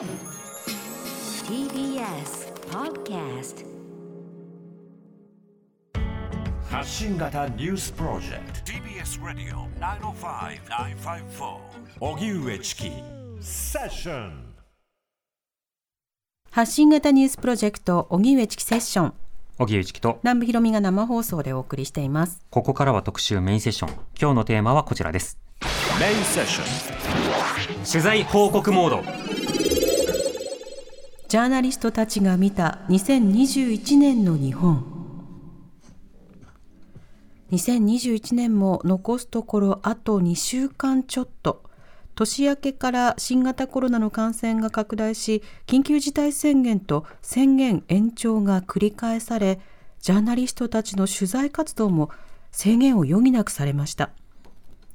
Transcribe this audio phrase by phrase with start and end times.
[0.00, 0.08] TBS
[2.70, 3.66] Podcast
[6.70, 8.72] 発信型ニュースプロジェクト。
[8.72, 11.58] TBS ラディオ905-954
[12.00, 12.90] おぎゅうえちき
[13.42, 14.54] セッション。
[16.50, 19.12] 発信型ニュースプロジェクト荻上チキセッション。
[19.58, 20.18] 荻上チキと。
[20.22, 22.40] 南部ひろみが生放送でお送りしています。
[22.48, 23.90] ここからは特集メインセッション。
[24.18, 25.38] 今日のテーマはこちらです。
[26.00, 26.64] メインセッショ
[27.82, 27.84] ン。
[27.84, 29.19] 取材報告モード
[31.30, 34.84] ジャーナリストたちが見た2021年の日本。
[37.52, 41.62] 2021年も残すところあと2週間ちょっと。
[42.16, 49.60] 年明けから新型コロナの感染が拡大し緊急事態宣言と宣言延長が繰り返され
[50.00, 52.10] ジャーナリストたちの取材活動も
[52.50, 54.10] 制限を余儀なくされました。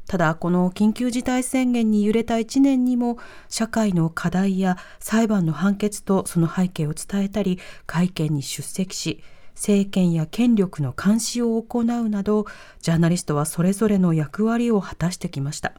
[0.08, 3.18] ただこの緊急事態宣言に揺れた1年にも
[3.50, 9.24] 社会の課題や裁判の判決とその背景を伝えたり会見に出席し
[9.56, 12.46] 政権や権力の監視を行うなど
[12.82, 15.74] ジャーナリストはそれぞれの役割を果たしてきました。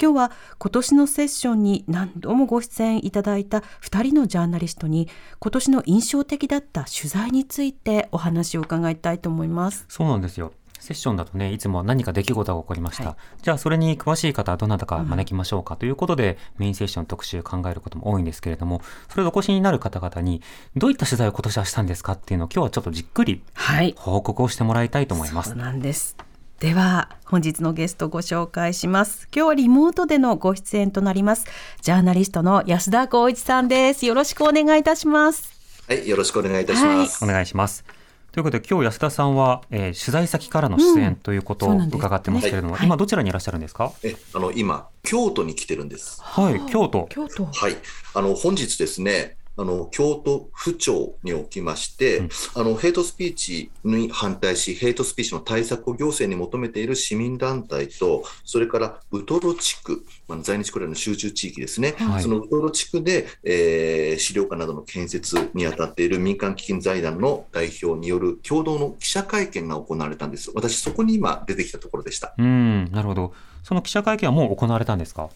[0.00, 9.84] 今日は今年のセッションに何度もご出演いただいた2人のジャーナリストに今年の印象的だった取材についてお話を伺いたいと思います。
[9.88, 10.54] そうなんですよ。
[10.90, 20.42] セッションだとねいつも何か出来事が起こりました、はいじゃあそれに詳しい方はどなたか招きましょうかということで、メインセッション特集考えることも多いんですけれどもそれをお越しになる方々に
[20.76, 26.16] どういった取材を今年はしたんですかっていうのを今日はちょっとじっくりはい報告をしてもらいたいと思いますそうなんです。
[26.58, 29.28] では本日のゲストご紹介します。
[29.34, 31.46] 今日はリモートでのご出演となります。
[31.80, 34.04] ジャーナリストの安田光一さんです。
[34.04, 35.60] よろしくお願いいたします。
[35.88, 37.24] はい、よろしくお願いいたします。
[37.24, 37.99] お願いします
[38.32, 43.92] ということで今日安田さんは、えー取材先からの出演ということを伺ってますけれども、はい今どちらにいらっしゃるんですか？
[44.04, 46.20] え、あの、今、京都に来てるんです。
[46.22, 47.46] はい京都京都。
[47.46, 47.76] はい。
[48.14, 52.28] あの、本日ですね、あの、京都府庁におきまして、うん。
[52.54, 62.22] あの、ヘイトスピーチに反対し、ヘイトスピーチの対策を行政に求めている市民団体と、それからウトロ地区、まあ、在日コリアンの集中地域ですね、はい。
[62.22, 70.50] そのウトロ地区で、えー資料館などの建設に当たっている民間基金財団の代表による共同の記者会見が行われたんです。
[70.54, 72.34] 私、そこに今出てきたところでした。
[72.38, 73.32] うんなるほど。
[73.62, 75.28] その記者会見はもう行われたんですか？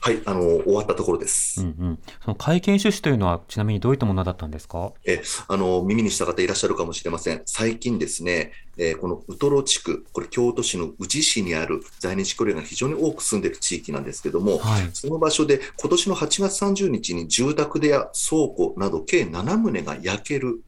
[0.00, 1.60] はい、あの、終わったところです。
[1.60, 4.92] うんうん、その会見趣旨というのはちなみにどういったものだったんですか？
[5.04, 7.42] えあの耳にした方いらっしゃるかもしれません。
[7.46, 20.60] 最近ですね、えーこのウトロ地区、これ京都市の宇治市にある在日コリアンが非常に多く住んでいる地域なんですけども、はいその場所で今年の8月30日に住宅でや倉庫など計7棟が焼ける、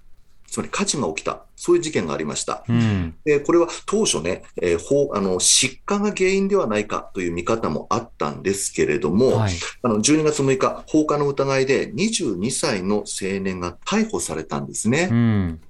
[0.50, 2.64] つまり火事が起きた、そういう事件がありました。
[2.68, 9.52] うんでこれは当初ね、えー法あの失火が原因ではないかという見方もあったんですけれども、はい
[9.82, 15.08] あの12月6日、放火の疑いで22歳の青年が逮捕されたんですね。
[15.10, 15.60] うん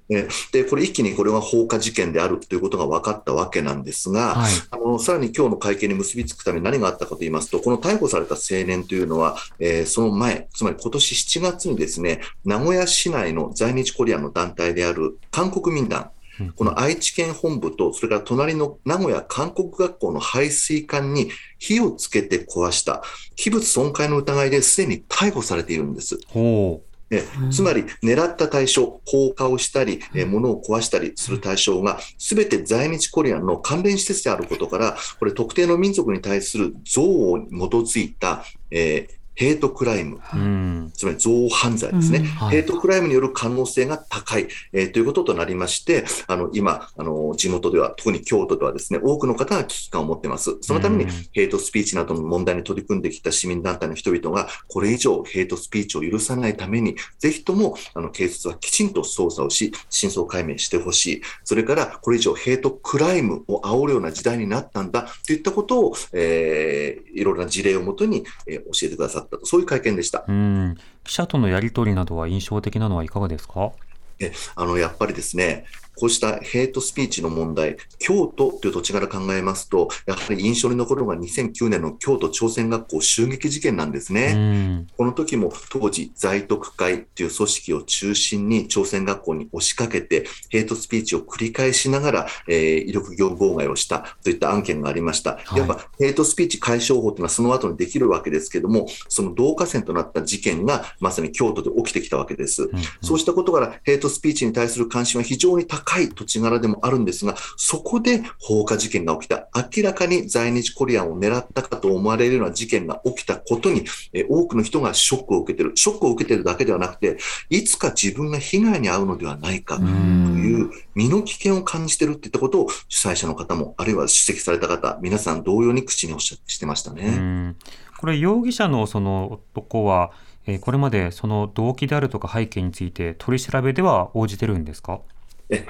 [0.51, 4.51] で、これ一気にこれが放火事件であるということが分かったわけなんですが、はい。
[4.71, 16.51] あのさらに今日の会見に結びつくために何があったかと言いますと、この逮捕された青年というのは、えーその前、つまり今年7月にですね、名古屋市内の在日コリアンの団体である韓国民団、うん。
[16.51, 23.01] この愛知県本部と、それから隣の名古屋韓国学校の排水管に火をつけて壊した、
[23.35, 26.17] 器物損壊の疑いですでに逮捕されているんです。
[26.27, 37.01] ほえつまり、狙った対象、放火をしたり、え物を壊したりする対象が、すべて在日コリアンの関連施設であることから、これ、特定の民族に対する憎
[37.33, 40.91] 悪に基づいた、えーヘイトクライム、ううん。
[40.93, 42.25] つまり憎悪犯罪ですね、うん。
[42.25, 42.57] はい。
[42.57, 50.57] ヘイトクライムによる可能性が高い、えーということとなりまして、あの今あの、地元では、特に京都ではですね、多くの方が危機感を持っています。
[50.61, 51.09] そのためにうん。
[51.31, 61.21] ヘイトスピーチなどの問題に取り組んできた市民団体の人々が、これ以上ヘイトスピーチを許さないために、ぜひともあの警察はきちんと捜査をし、真相解明してほしい。
[61.45, 70.23] それから、これ以上ヘイトクライムを煽るような時代になったんだといったことを、えーいろいろな事例をもとに、えー教えてくださったと、そういう会見でした。
[70.27, 73.71] うん記者とのやり取りなどは印象的なのはいかがですか？
[74.19, 75.65] えあのやっぱりですね、
[76.01, 84.33] こうしたヘイトスピーチの問題、京都という土地から考えますと、やはり印象に残るのが2009年の京都朝鮮学校襲撃事件なんですね。
[84.35, 95.37] うんこの時も当時、在徳会という組織を中心に朝鮮学校に押しかけて、ヘイトスピーチを繰り返しながら、えー威力業務妨害をしたといった案件がありました。
[95.45, 102.63] はいやっぱヘイトスピーチ解消法というのはその後にできるわけですけども、その導火線となった事件がまさに京都で起きてきたわけです。
[102.63, 102.71] うん
[103.03, 109.49] そうしたことから、ヘイトスピーチに対する関心は非常に高高い土地柄でもあるんですが、そこで放火事件が起きた。
[109.53, 113.83] 明らかに在日コリアンを狙ったかと思われるような事件が起きたことに、
[114.13, 115.73] え多くの人がショックを受けてる。
[115.75, 117.17] ショックを受けてるだけではなくて、
[117.49, 127.03] いつか自分が被害に遭うのではないかという身の危険を感じてるっていったことを主催者の方も、あるいは出席された方、皆さん同様に口におっしゃしてましたね。
[127.07, 127.55] うん
[127.99, 130.11] これ容疑者のその男は、
[130.47, 135.01] えーこれまでその動機であるとか背景について取り調べでは応じてるんですか？
[135.01, 135.20] え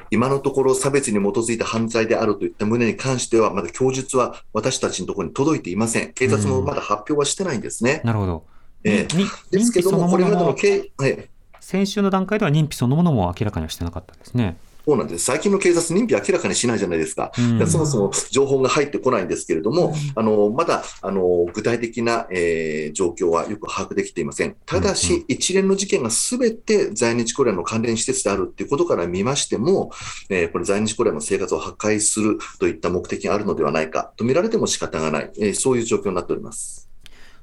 [0.09, 6.13] 今のところ差別に基づいた犯罪であるといった旨に関しては、まだ供述は私たちのところに届いていません。
[6.13, 8.01] 警察もまだ発表はしてないんですね。
[8.03, 8.45] なるほど。
[8.83, 11.29] ええにですけども、これまでの経、ええ
[11.59, 14.57] 先週の段階では認否そのものも明らかにはしてなかったですね。
[14.83, 15.25] そうなんです。
[15.25, 17.31] 最近の警察、認否明らかにしないじゃないですか。
[17.37, 24.55] うんそもそも情報が入ってこないんですけれども、あのまだあの具体的な、えー状況はよく把握できていません。
[24.65, 29.91] ただうんうし、一連の事件がすべて在日コリアンの関連施設であるということから見ましても、
[30.29, 36.89] えーこれ、在日コリアンの生活を破壊するといった目的があるのではないかと見られても仕方がない、えーそういう状況になっております。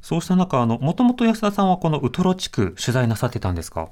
[0.02, 3.88] そうした中、あの、もともと安田さんはこのウトロ地区取材なさってたんですか？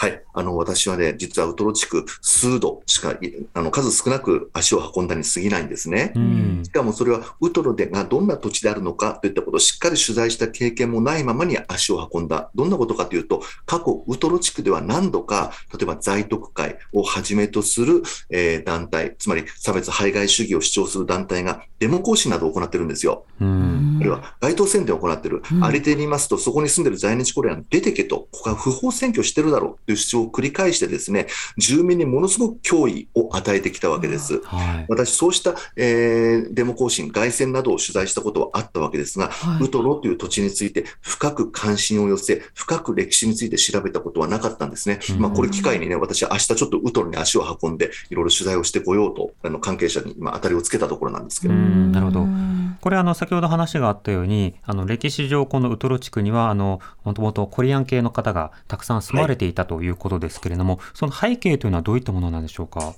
[0.00, 0.22] はい。
[0.32, 3.16] あの、私はね、実はウトロ地区、数度しかい、
[3.52, 6.12] あの、数少なく足を運んだに過ぎないんですね。
[6.14, 12.50] うんしかもそれはウトロでがどんな土地であるのかといったことをしっかり取材した経験もないままに足を運んだ。
[12.54, 23.24] どんなことかというと、過去ウトロ地区では何度か、例えば在特会をはじめとする、えー団体、つまり差別排外主義を主張する団体がデモ行進などを行ってるんですよ。
[23.40, 23.98] うん。
[24.00, 25.42] あるいは街頭宣伝を行ってる。
[25.52, 34.42] うんありていますと、そこに住んでる在日コリアン出てけと、ここは不法占拠してるだろうという主張を繰り返してですね、住民にものすごく脅威を与えてきたわけです。
[34.44, 34.86] はい。
[34.90, 45.00] 私、そうした、えーデモ行進、凱旋などを取材したことはあったわけですが、はいウトロという土地について深く関心を寄せ、深く歴史について調べたことはなかったんですね。
[45.10, 51.54] うんまあ、これ機会にね、私、明日ちょっとウトロに足を運んで、いろいろ取材をしてこようと、あの関係者に今、当たりをつけたところなんですけど。
[51.54, 62.94] うんなるほどうんこれあの先ほど話があったようにあの歴史上このウトロ地区にはあのもともとコリアン系の方がたくさん住まれていたということですけれども、その背景というのはどういったものなんでしょうか？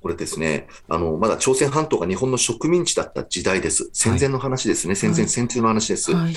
[0.00, 3.88] これですね、あの、まだ朝鮮半島が日本の植民地だった時代です。
[3.92, 4.96] 戦前の話ですね。
[4.96, 6.12] 戦前、はい戦中の話です。
[6.12, 6.34] はい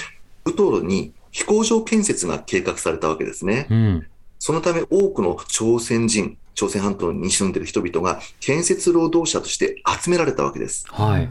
[0.47, 3.65] ウトロに飛行場建設が計画されたわけですね。
[3.71, 4.07] うん。
[4.37, 10.85] そのため多くの朝鮮人、朝鮮半島に住んでいる人々が建設労働者として集められたわけです。
[10.89, 11.29] はい。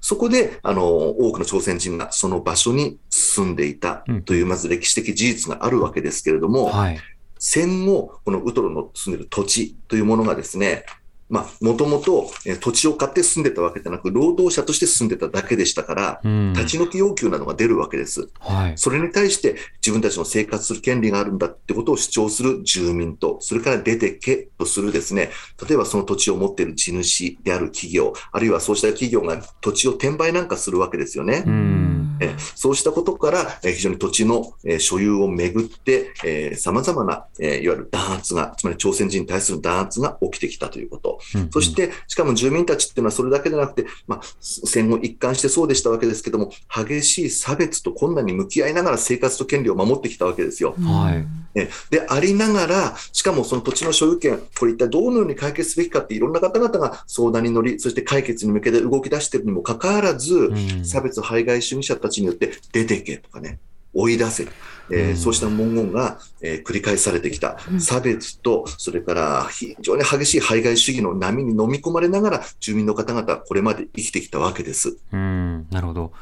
[0.00, 6.98] そこで、あの、多くの朝鮮人がその場所に住んでいたという、まず歴史的事実があるわけですけれども、はい。
[7.38, 10.84] 戦後、このウトロの住んでいる土地というものがですね、
[11.28, 16.52] まあ、もともとえー土地を買って住んでたわけでなく、労働者として住んでただけでしたから、うん。
[16.54, 18.28] 立ち退き要求などが出るわけです。
[18.40, 18.72] はい。
[18.76, 25.30] それに対して自分たちの生活する権利があるんだってことを主張する住民と、それから出てけとするですね、
[25.66, 31.44] 例えばその土地を持っている地主である企業、あるいはそうした企業が土地を転売なんかするわけですよね。
[31.46, 32.03] うん。
[32.20, 41.18] えーそうしたことから、えー非常に土地の、えー所有をめぐって、さまざまな、えーいわゆる弾圧が、つまり朝鮮人に対する弾圧が起きてきたということ。
[41.34, 50.74] うんそして、しかも住民たちっていうのはそれだけでなくて、まあ、戦後一貫してそうでしたわけですけども、激しい差別と困難に向き合いながら生活と権利を守ってきたわけですよ。
[50.80, 51.26] はい。
[51.56, 63.58] えで、ありながら、しかもその土地の所有権、これ一体どのように解決すべきかっていろんな方々が相談に乗り、そして解決に向けて動き出しているにもかかわらず、うん差別排外主義者たちによって出てけとかね、
[63.94, 64.48] 追い出せ、
[64.90, 67.58] えーうんそうした文言が、えー繰り返されてきた。
[67.70, 74.96] うん差別と、それから非常に激しい排外主義の波に飲み込まれながら、住民の方々はこれまで生きてきたわけです。
[75.12, 75.66] うん。
[75.70, 76.12] なるほど。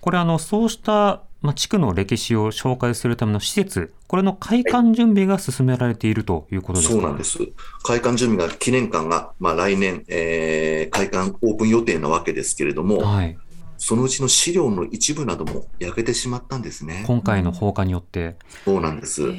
[0.00, 7.38] これあの、そうした、まあ、地区の歴史を紹介するための施設、これの開館準備が進められているということですか、そうなんです。
[7.82, 13.38] 開館準備が、記念館が、まあ、来年、えー開館オープン予定なわけですけれども、はい。
[13.78, 17.04] そのうちの資料の一部なども焼けてしまったんですね。
[17.06, 18.36] 今回の放火によって。
[18.64, 19.22] そうなんです。
[19.28, 19.32] へ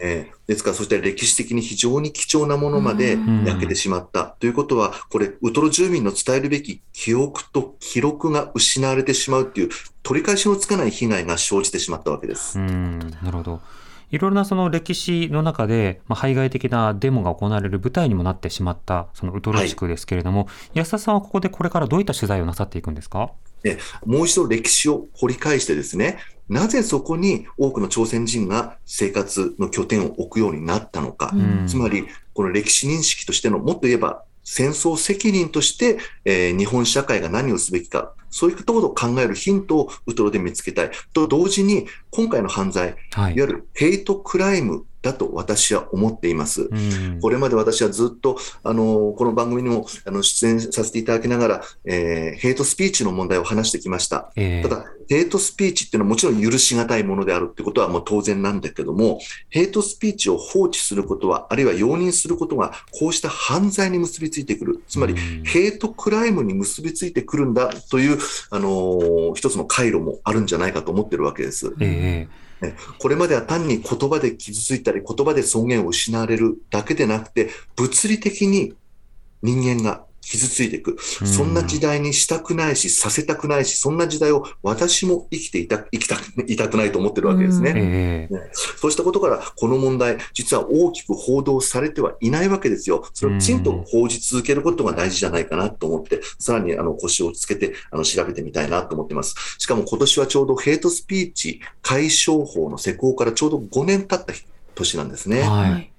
[0.00, 4.24] えーですから、そして歴史的に非常に貴重なものまでうん焼けてしまった。
[4.24, 9.68] ということは、これ、ウトロ住民の伝えるべき記憶と記録が失われてしまうっていう、
[10.02, 12.58] 取り返しのつかない被害が生じてしまったわけです。
[12.58, 13.60] うん、なるほど。
[14.10, 23.32] いろいろなその歴史の中で、まあ、排外的なデモが行われる舞台にもなってしまった、そのウトロ地区ですけれども、安田さんはここでこれからどういった取材をなさっていくんですか？
[24.04, 31.32] もう一度歴史を掘り返してですね、なぜそこに多くの朝鮮人が生活の拠点を置くようになったのか。
[31.34, 40.90] うんつまり、この歴史認識としての、もっと言えば、戦争責任として、えー日本社会が何をすべきか、そういったことを考えるヒントをウトロで見つけたい。
[41.12, 43.46] と同時に、今回の犯罪、はいいわ。
[43.46, 46.68] ゆるヘイトクライムだと私は思っています。
[46.70, 54.32] うんこれまで私はずっと、あの、この番組にも、あの、出演させていただきながら、えーヘイトスピーチの問題を話してきました。
[54.36, 64.82] ええただ、ヘイトスピーチっていうのはもちろん許し難いものであるってことはもう当然なんだけども、ヘイトスピーチを放置することは、あるいは容認することが、こうした犯罪に結びついてくる。
[64.88, 68.18] つまりうん、ヘイトクライムに結びついてくるんだという、
[68.50, 71.72] あのー一つの回路もあるんじゃないかと思ってるわけです。
[71.80, 72.28] えね
[72.98, 78.74] これまでは単に言葉で傷ついたり、言葉で尊厳を失われるだけでなくて、物理的に
[79.42, 80.98] 人間が傷ついていく。
[81.22, 87.72] うんそんな時代にしたくないし、させたくないし、そんな時代を私も生きていた、生きた、いたくないと思ってるわけですえね。
[87.76, 93.04] ええねそうしたことから、この問題、実は大きく報道されてはいないわけですよ。
[93.14, 99.34] それをきちんと報じ続けることが大事じゃないかなと思って、さらにあの腰をつけてあの調べてみたいなと思ってます。
[99.58, 104.32] しかも今年はちょうどヘイトスピーチ解消法の施行からちょうど5年経った
[104.74, 105.42] 年なんですね。
[105.42, 105.92] はい。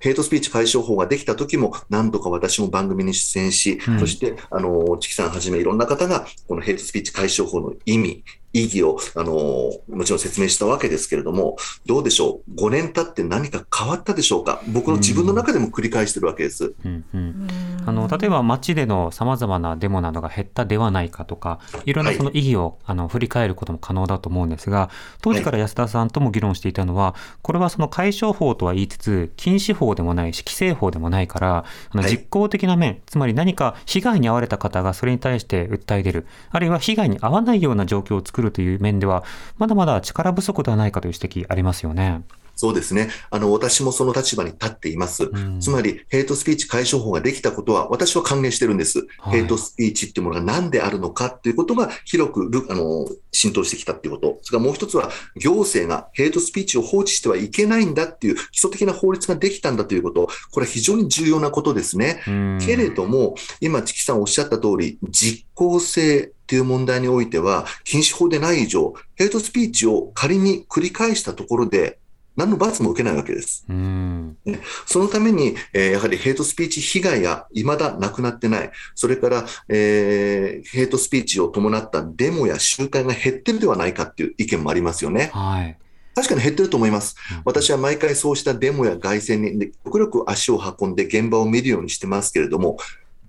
[0.00, 4.00] ヘイトスピーチ解消法ができた時も何度か私も番組に出演し、うん。
[4.00, 14.62] そして、あの、チキさんはじめいろんな方が、このヘイトスピーチ解消法の意味、意義を、あの、もちろん説明したわけですけれども、どうでしょう ?5 年経って何か変わったでしょうか？
[14.68, 16.74] 僕の自分の中でも繰り返してるわけです。
[16.84, 17.48] うんうん
[17.86, 24.90] あの例えば街でのさまざまなデモなどが減ったではないかとかいろんなその意義を、あの振り返ることも可能だと思うんですが
[25.22, 32.10] 当時から安田さんとも議論していたのはこれはその解消法とは言いつつ禁止法でもないし規制法でもないからあのはい。
[32.10, 39.24] 実効的な面、つまり何か被害に遭われた方がそれに対して訴え出るあるいは被害に遭わないような状況を作るという面では
[39.58, 42.22] まだまだ力不足ではないかという指摘ありますよね。
[42.58, 43.08] そうですね。
[43.30, 45.30] あの、私もその立場に立っています。
[45.32, 49.06] うんつまり、ヘイトスピーチ解消法ができたことは、私は歓迎してるんです。
[49.18, 54.40] はいヘイトスピーチっていうものが何であるのかっていうことが広くるあの浸透してきたっていうこと。
[54.42, 60.28] それからもう一つは、行政がヘイトスピーチを放置してはいけないんだっていう基礎的な法律ができたんだということ。
[60.50, 62.24] これは非常に重要なことですね。
[62.26, 71.98] うんけれども、今、チキさんおっしゃった通り、実効性っていう問題においては、禁止法でない以上、ヘイトスピーチを仮に繰り返したところで、
[72.36, 73.66] 何の罰も受けないわけです。
[73.68, 74.38] うん
[74.86, 78.70] そのために、えーやはりヘイトスピーチ被害が未だなくなってない。
[78.94, 85.30] それから、えーヘイトスピーチを伴ったデモや集会が減ってるではないかっていう意見もありますよね。
[85.34, 85.76] はい
[86.14, 87.14] 確かに減ってると思います。
[87.32, 92.78] うん私は毎回そうしたデモや凱旋にね極力足を運んで現場を見るようにしてますけれども、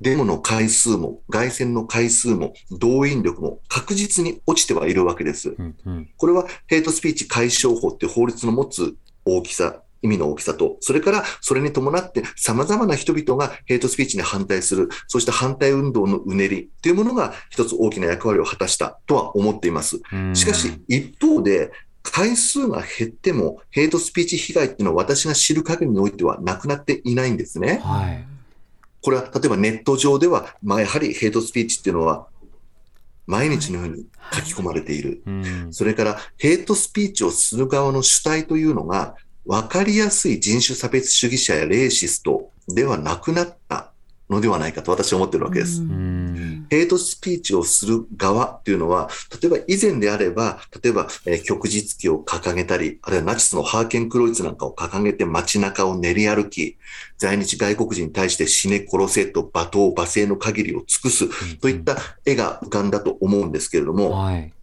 [0.01, 5.56] デモの回数も、凱旋の回数も、動員力も確実に落ちてはいるわけです。
[5.58, 20.00] うんうんこれはヘイトスピーチ解消法っていう法律の持つ大きさ、意味の大きさと、それからそれに伴って様々な人々がヘイトスピーチに反対する、そうした反対運動のうねりっていうものが一つ大きな役割を果たしたとは思っています。
[20.12, 27.82] うんしかし一方で、回数が減ってもヘイトスピーチ被害っていうのは私が知る限りにおいてはなくなっていないんですね。
[27.84, 28.25] はい
[29.01, 32.27] これは例えばネット上では、まあ、やはりヘイトスピーチっていうのは
[33.29, 35.22] 毎日のように書き込まれている。
[35.27, 35.68] うん。
[35.72, 39.15] それから、ヘイトスピーチをする側の主体というのが、
[39.46, 43.88] 分かりやすい人種差別主義者やレーシストではなくなった
[44.29, 45.81] のではないかと私は思ってるわけです。
[45.81, 46.67] うん。
[46.69, 49.09] ヘイトスピーチをする側っていうのは、
[49.41, 56.77] 例えば以前であれば、例えば、えー旭日旗を掲げたり、あるいはナチスのハーケンクロイツなんかを掲げて街中を練り歩き、
[57.17, 64.53] 在日外国人に対して死ね殺せと罵倒、罵声の限りを尽くすといった絵が浮かんだと思うんですけれども、はい。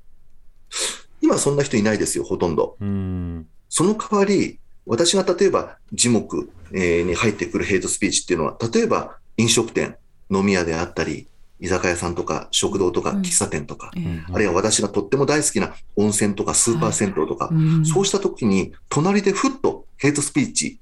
[1.20, 2.76] 今そんな人いないですよ、ほとんど。
[2.80, 3.46] うん。
[3.68, 9.96] その代わり、私が例えば樹木えーに入ってくるヘイトスピーチっていうのは、例えば飲食店、
[10.30, 11.28] 飲み屋であったり、
[11.58, 13.20] 居酒屋さんとか食堂とかうん。
[13.22, 14.24] 喫茶店とか、ええ。
[14.32, 17.86] あるいは私がとっても大好きな温泉とかスーパー銭湯とか、うん。
[17.86, 20.80] そうした時に隣でふっとヘイトスピーチ、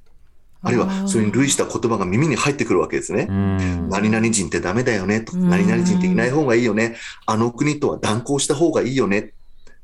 [0.63, 3.27] あるいはそれに類した言葉が耳に入ってくるわけですね。
[3.29, 3.89] うん。
[3.89, 5.49] 何々人ってダメだよねと、うん。
[5.49, 6.97] 何々人っていない方がいいよね、
[7.27, 9.33] あの国とは断交した方がいいよね、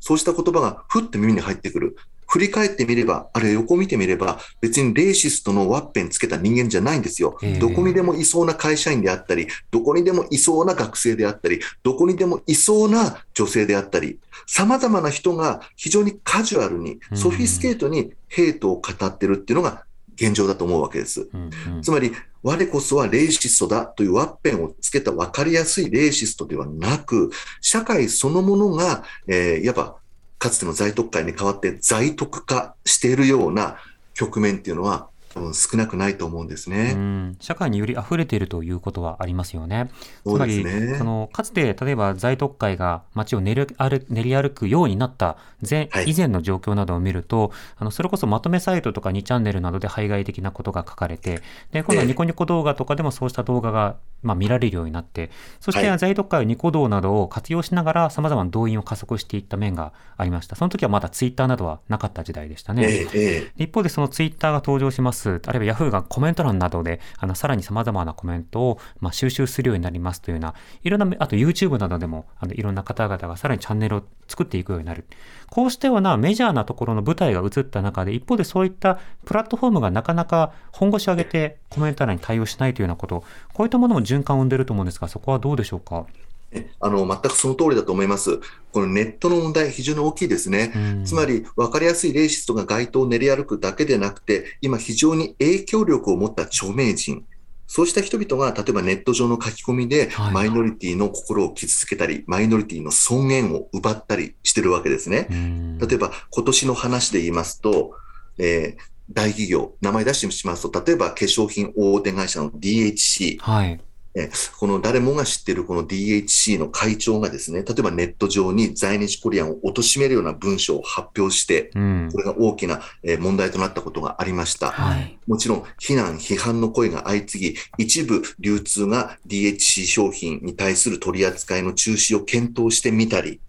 [0.01, 1.97] そうした言葉がふって耳に入ってくる。
[2.31, 7.59] 振り返ってみれば、あるいは横を見てみれば、別にレーシストのワッペンつけた人間じゃないんですよええ。
[7.59, 19.85] どこにでもいそうな会社員であったり、どこにでもいそうな学生であったり、どこにでもいそうな女性であったり、様々な人が非常にカジュアルにう、んソフィスケートにヘイトを語ってるっていうのが
[20.15, 21.29] 現状だと思うわけです。
[21.33, 22.13] うんうんつまり、
[22.45, 29.97] 我こそはレーシストだというワッペンをつけた分かりやすいレーシストではなく、社会そのものが、えーいわば、
[30.41, 33.77] かつての在特会に代わって在特化しているような
[34.15, 36.93] 局面っていうのは、多分少なくないと思うんですうね。
[36.93, 39.89] ん社会により溢れているということはありますよね。
[40.25, 45.37] つまり、ですねそのかつて例えば在特会が街を練り歩練り歩くようになった
[45.69, 63.11] 前、はい以前の状況などを見るとあのそれこそまとめサイトとか2チャンネルなどで排外的なことが書かれてで今度はニコニコ動画とかでもそうした動画が、まあ、見られるようになってそしてはい在特会はニコ動などを活用しながらさまざまな動員を加速していった面がありましたその時はまだツイッターなどはなかった時代でしたね。
[63.57, 75.05] 一方でそのツイッターが登場します、あるいはヤフーがコメント欄などで、あの、さらに様々なコメントを、まあ、収集するようになりますというような、いろんな、あと YouTube などでも、あの、いろんな方々がさらにチャンネルを作っていくようになる。
[75.51, 86.07] こうしたようなメジャーなところの舞台が映った中で、一方でそういったプラットフォームがなかなか本腰を上げてコメント欄に対応しないというようなこと、こういったものも循環を生んでいると思うんですが、そこはどうでしょうか？
[86.53, 88.41] えあの全くその通りだと思います。
[88.73, 90.73] このネットの問題、非常に大きいですね。
[90.75, 97.25] うんつまり、分かりやすいレイシストが街頭を練り歩くだけでなくて、今、非常に影響力を持った著名人、
[97.73, 105.29] そうした人々が、例えばネット上の書き込みではい、マイノリティの心を傷つけたり、マイノリティの尊厳を奪ったりしてるわけですね。
[105.31, 107.95] うん例えば、今年の話で言いますと、
[108.39, 113.81] えー大企業、名前出してしますと、例えば化粧品大手会社の DHC、はい。
[114.15, 122.19] えこの誰もが知っているこの DHC の会長がですね、例えばネット上に在日コリアンを貶めるような文章を発表して、うんこ。
[122.19, 124.71] れが大きなえー問題となったことがありました。
[124.71, 125.19] はい。
[125.27, 133.41] もちろん、非難、批判の声が相次ぎ、一部流通が DHC 商品に対する取り扱いの中止を検討してみたり、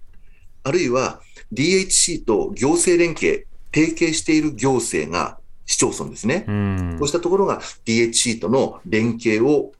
[0.63, 1.21] あるいは
[1.53, 6.45] DHC と行政連携、提携している行政が市町村ですね。
[6.47, 9.71] うんこうしたところが DHC との連携を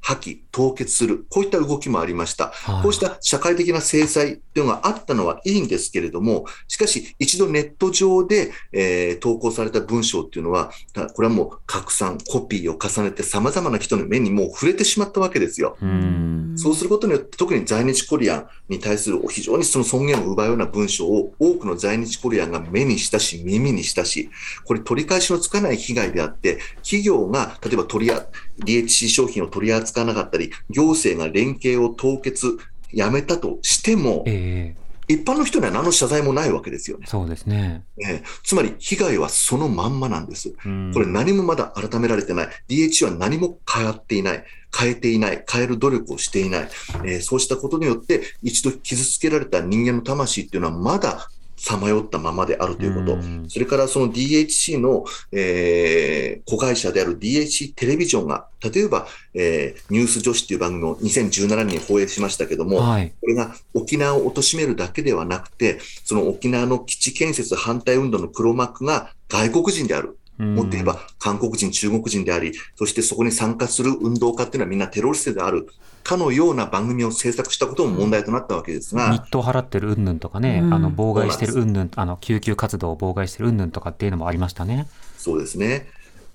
[0.00, 2.48] 破棄、凍結する、こういった動きもありました。
[2.48, 15.76] はいこうした社会的な制裁っていうのがあったのはいいんですけれども、しかし一度ネット上で、えー投稿された文章っていうのは、たこれはもう拡散、コピーを重ねて様々な人の目にもう触れてしまったわけですよ。
[15.80, 16.54] うん。
[16.56, 24.30] そうすることによって、特に在日コリアンに対する非常にその尊厳を奪うような文章を多くの在日コリアンが目にしたし、耳にしたし、
[24.64, 28.26] これ取り返しのつかない被害であって、企業が例えば取りあ
[28.64, 30.39] DHC 商品を取り扱わなかったり、
[30.70, 32.56] 行政が連携を凍結、
[32.92, 34.80] やめたとしても、ええ
[35.10, 37.06] 一般の人には何の謝罪もないわけですよね。
[37.08, 37.82] そうですね。
[37.98, 40.54] ええつまり被害はそのまんまなんです。
[40.64, 42.48] うんこれ何もまだ改められてない。
[42.68, 44.44] DH は何も変わっていない。
[44.72, 45.44] 変えていない。
[45.50, 46.68] 変える努力をしていない。
[47.04, 51.28] えーそうしたことによって、一度傷つけられた人間の魂っていうのはまだ
[51.62, 53.14] さまよったままであるということ。
[53.14, 63.12] うんそれからその DHC の、えー子会社である DHC テレビジョンが、例えば、えーニュース女子っていう番組を2017年に放映しましたけども、はい。
[63.20, 70.18] これが沖縄を貶めるだけではなくて、その沖縄の基地建設反対運動の黒幕が外国人である。
[70.40, 75.68] もっと言えば韓国人、中国人であり、そしてそこに参加する運動家っていうのはみんなテロリストである
[76.02, 84.88] かのような番組を制作したことも問題となったわけですが、日当払ってる云々とかね、うんあの妨害してる云々、あの救急活動を妨害してる云々とかっていうのもありましたね。
[85.18, 85.86] そうですね。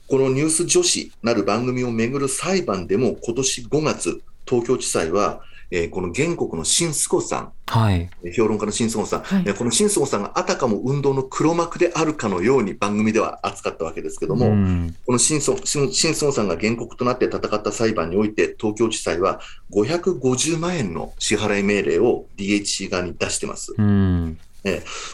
[0.07, 5.41] このニュース女子なる番組をめぐる裁判でも今年5月、東京地裁は、
[5.75, 8.09] えーこの原告の新須子さん、はい。
[8.23, 23.73] えー評論家の新須子さん、はいえーこの新須子さんがあたかも運動の黒幕であるかのように番組では扱ったわけですけども、うんこの新孫新新孫さんが原告となって戦った裁判において、東京地裁は550万円の支払い命令を DHC 側に出してます。
[23.77, 24.37] うん。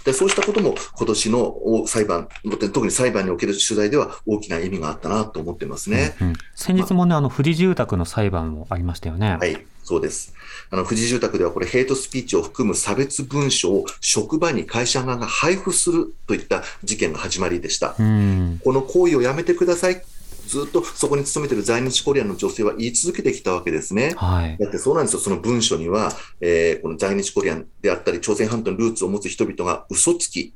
[0.06, 2.30] でそうしたことも今年のお裁判、
[2.72, 6.16] 特に裁判における取材では大きな意味があったなと思ってますね。
[6.22, 9.36] うん先日もね、あの、富士住宅の裁判もありましたよね。
[9.36, 10.34] はい、そうです。
[10.72, 17.96] あの、富士住宅ではこれ、ヘイトスピーチを含む差別文書を職場に会社側が配布するといった事件が始まりでした。
[18.00, 18.60] うん。
[18.64, 20.02] この行為をやめてください。
[20.48, 24.14] ずっとそこに勤めている在日コリアンの女性は言い続けてきたわけですね。
[24.16, 24.58] はい。
[24.58, 30.54] だってそうなんですよ、その文書には、えーこの在日コリアンであったり、朝鮮半島のルーツを持つ人々が嘘つき、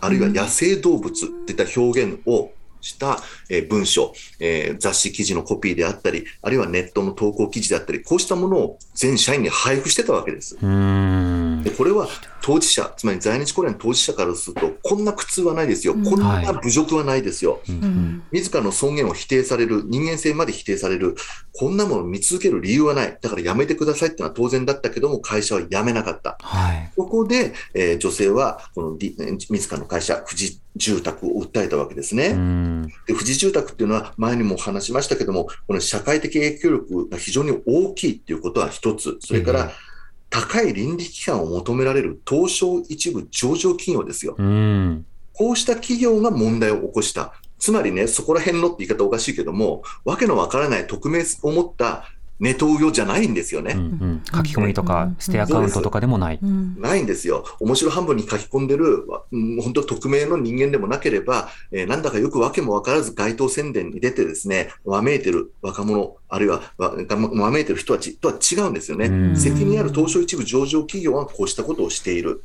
[0.00, 1.12] あるいは野生動物
[1.46, 3.18] といった表現をした、
[3.68, 4.12] 文書、
[4.78, 10.56] 雑誌記事のコピーであったり、あるいはネットの投稿記事であったり、こうしたものを全社員に配布してたわけです。
[10.60, 11.70] うんで。
[11.70, 12.08] これは
[12.42, 17.60] 当事者、つまり在日コリアンの当事者からすると、こんな苦痛はないですよ、うんこんな侮辱はないですよ。
[17.68, 21.16] うんうん自らの尊厳を否定される、人間性まで否定される、
[21.52, 23.18] こんなものを見続ける理由はない。
[23.20, 26.36] だからやめてくださいってのは当然だったけども、会社は辞めなかった。
[26.40, 26.92] はい。
[26.96, 32.28] ここで、えー女性は、この自らの会社、富士住宅を訴えたわけですね。
[32.28, 32.86] うん。
[33.06, 39.18] で富士住宅っていうのは、前にも話しましたけども、この社会的影響力が非常に大きいっていうことは一つ。
[39.20, 39.72] それかえら、
[40.30, 44.36] 高い倫理規範を求められる東証一部上場企業ですよ。
[44.38, 45.04] うん。
[45.32, 47.34] こうした企業が問題を起こした。
[47.58, 52.04] つまりね、そこら辺のって言い方おかしいけども、わけのわからない匿名を持った
[52.40, 53.74] ネトウヨじゃないんですよね。
[53.74, 56.38] うんうん書き込みとか、捨てアカウントとかでもない。
[56.42, 57.44] うんないんですよ。
[57.60, 59.04] 面白半分に書き込んでる、
[59.62, 69.06] 本当匿名の人間でもなければ、えーなんだかよくわけもわからず街頭宣伝に出てですね、わめいてる若者、あるいはわがわめいてる人たちとは違うんですよね。
[69.06, 72.42] うん責任ある東証一部上場企業はこうしたことをしている。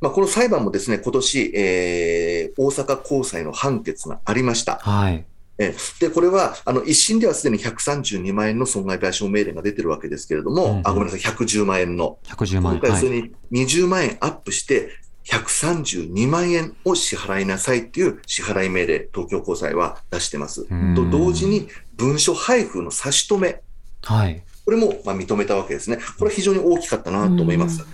[0.00, 4.76] まあ、この裁判もですね、今年、えー大阪高裁の判決がありました。
[4.82, 5.24] はい。
[5.58, 12.18] えーで、これは、あの、一審ではすでに132万円の損害賠償命令が出てるわけですけれども、うんうんあ、ごめんなさい、110万円の。
[12.24, 12.80] 110万円。
[12.80, 13.00] 今回はい。
[13.00, 14.90] それに20万円アップして、
[15.26, 20.66] 132万円を支払いなさいっていう支払い命令、東京高裁は出してます。
[20.70, 23.62] うんと同時に、文書配布の差し止め、
[24.02, 24.42] はい。
[24.64, 25.96] これもまあ認めたわけですね。
[26.18, 27.84] これは非常に大きかったなと思います。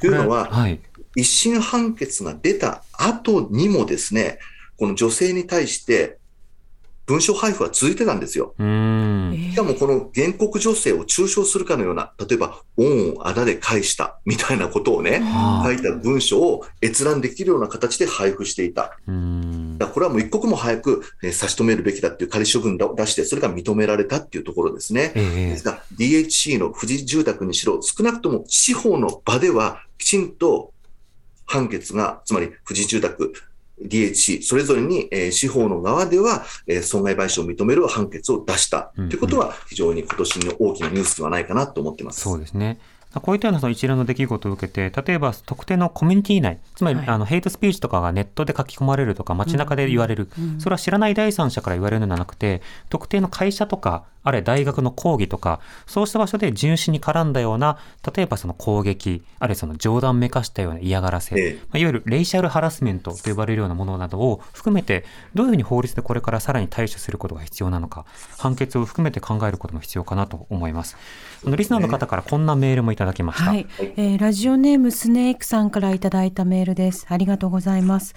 [0.00, 0.80] というのは、はい。
[1.14, 4.38] 一審判決が出た後にもですね、
[4.78, 6.18] この女性に対して
[7.06, 8.54] 文書配布は続いてたんですよ。
[8.58, 18.96] しかもこの原告女性を中傷するかのような、例えば、恩をあだで返したみたいなことをね、は書いた文書を閲覧できるような形で配布していた。
[19.78, 25.12] だこれはもう一刻も早くえー差し止めるべきだっていう仮処分を出して、それが認められたっていうところですね。
[25.16, 30.72] ええですが、DHC の富士住宅にしろ、少なくとも司法の場では、きちんと
[31.46, 33.32] 判決が、つまり富士住宅、
[33.88, 42.20] DHC、それぞれに、えー司法の側では、えー損害賠償を認める判決を出したとうんいうことは、非常に今年の大きなニュースではないかなと思ってます。
[42.20, 42.78] そうですね。
[43.20, 47.08] こういったようなその一連の出来事を受けて、例えば特定のコミュニティ内、つまり、はい。
[47.08, 50.60] あのヘイトスピーチとかがネットで書き込まれるとか、街中で言われる、うん。
[50.60, 57.78] それは知らない第三者から言われるのではなくて、特定の会社とか、あるいは大学の講義とか、そうした場所で巡視に絡んだような、
[58.14, 61.54] 例えばその攻撃、あるいはその冗談めかしたような嫌がらせ、ええ。
[61.54, 68.04] まあ、いわゆるレイシャルハラスメントと呼ばれるようなものなどを含めて、どういうふうに法律でこれからさらに対処することが必要なのか、
[68.38, 70.96] 判決を含めて考えることも必要かなと思います。
[71.44, 73.50] あのリスナーの方からこんなメールもいたただきました。
[73.50, 77.06] はい、えーラジオネームスネークさんからいただいたメールです。
[77.08, 78.14] ありがとうございます。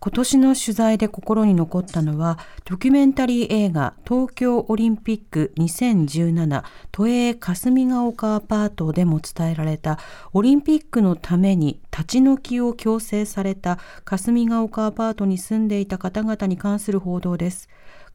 [0.00, 9.98] 今年の取材で心に残ったのはドキュメンタリー映画東京オリンピック2017都営霞ヶ丘アパートでも伝えられた
[10.34, 17.70] オリンピックのために立ち退きを強制された霞ヶ丘アパートに住んでいた方々に関する報道です。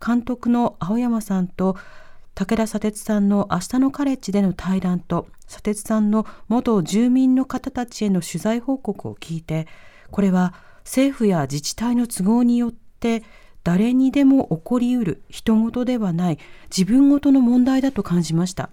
[0.05, 1.75] 監督の青山さんと
[2.35, 9.67] 武田砂鉄さんの明日のカレッジでの対談と砂鉄さんの元住民の方たちへの取材報告を聞いて
[10.11, 10.53] これは
[10.85, 13.23] 政府や自治体の都合によって
[13.63, 16.39] 誰にでも起こりうる人事ではない
[16.75, 18.69] 自分ごとの問題だと感じました。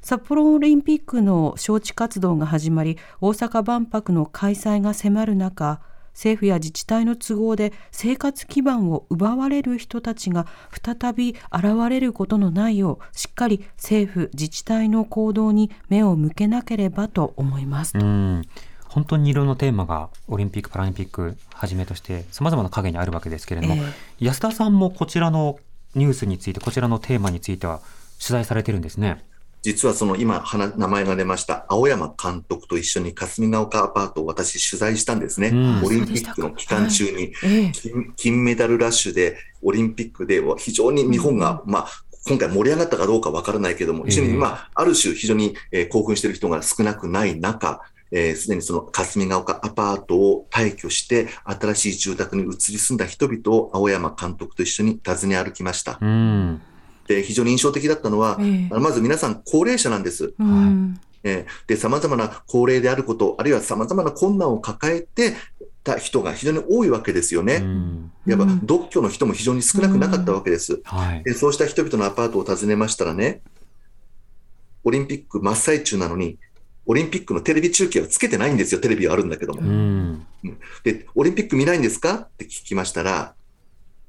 [0.00, 5.80] 札幌オリンピックの招致活動が始まり大阪万博の開催が迫る中
[6.14, 10.46] 政府や自治体の都合で生活基盤を奪われる人たちが
[10.82, 17.96] 再び現れることのないようしっかり政府自治体の行動に目を向けなければと思います。
[17.98, 18.42] うん
[18.88, 25.58] 本当にいろんなテーマがオリンピック・パラリンピックはじめとしてさまざまな影にあるわけですけれども、え安田さんもこちらの
[25.96, 27.80] ニュースについてこちらのテーマについては
[28.20, 29.24] 取材されてるんですね。
[29.64, 35.48] 実はその今、話名前が出ました、青山監督と一緒に霞ヶ丘アパートを私取材したんですね。
[35.48, 37.32] うんオリンピックの期間中に。
[37.42, 41.88] ええ金金メダルラッシュで、オリンピックでは非常に日本が、まあ、
[42.26, 55.98] 今回盛り上がったかどうかわからないけども、非常に、ええまあ、ある種非常に、えー興奮している人が少なくない中、えーすでにその霞ヶ丘アパートを退去して、新しい住宅に移り住んだ人々を青山監督と一緒に訪ね歩きました。
[56.02, 56.60] うん
[57.06, 58.68] で、非常に印象的だったのは、ええ。
[58.70, 60.34] あのまず皆さん高齢者なんです。
[60.38, 61.00] うん。
[61.22, 65.34] えーで、様々な高齢であること、あるいは様々な困難を抱えて
[65.82, 67.58] た人が非常に多いわけですようね。
[67.58, 68.12] ん。
[68.26, 68.66] いわばうん。
[68.66, 70.80] 独居の人も非常に少なくなかったわけです。
[70.84, 71.24] はい。
[71.24, 73.42] でそうした人々のアパートを訪ねましたらね、
[74.82, 76.38] オリンピック真っ最中なのに、
[76.86, 78.80] オリンピックのテレビ中継はつけてないんですよ。
[78.82, 79.62] テレビはあるんだけども。
[79.62, 80.26] うん。
[80.82, 82.14] で、オリンピック見ないんですか？
[82.14, 83.34] って聞きましたら、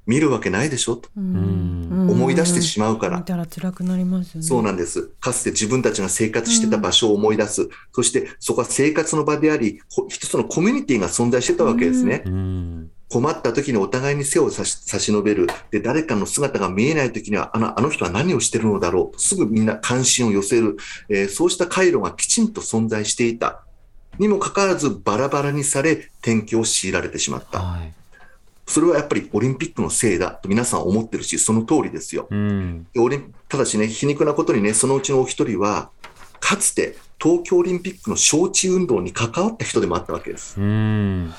[0.05, 3.23] 見るわけないでしょとうん思い出してしまうから見。
[3.25, 4.47] たら辛くなりますよね。
[4.47, 5.09] そうなんです。
[5.19, 7.69] かつて自分たちが生活してた場所を思い出す。
[7.93, 12.23] そしてそこは生活の場であり、こ一つのコミュニティが存在してたわけですね。
[12.25, 15.47] うん困った時にお互いに背を差し差し伸べる。
[15.69, 19.19] で、誰かの姿が見えない時には、あのあの人は何をしてるのだろう。
[19.21, 20.77] すぐみんな関心を寄せる。
[21.09, 23.63] えーそうした回路がきちんと存在していた。
[24.17, 27.59] にもかかわらずバラバラにされ、転居を強いられてしまった。
[27.59, 27.93] はい
[28.67, 32.27] それはやっぱりオリンピックのせいだと皆さん思ってるし、その通りですよ。
[32.29, 32.87] うん
[33.47, 35.91] ただしね、皮肉なことにね、そのうちのお一人は、
[36.39, 40.59] かつて東京オリンピックの招致運動に関わった人でもあったわけです。
[40.59, 41.33] うん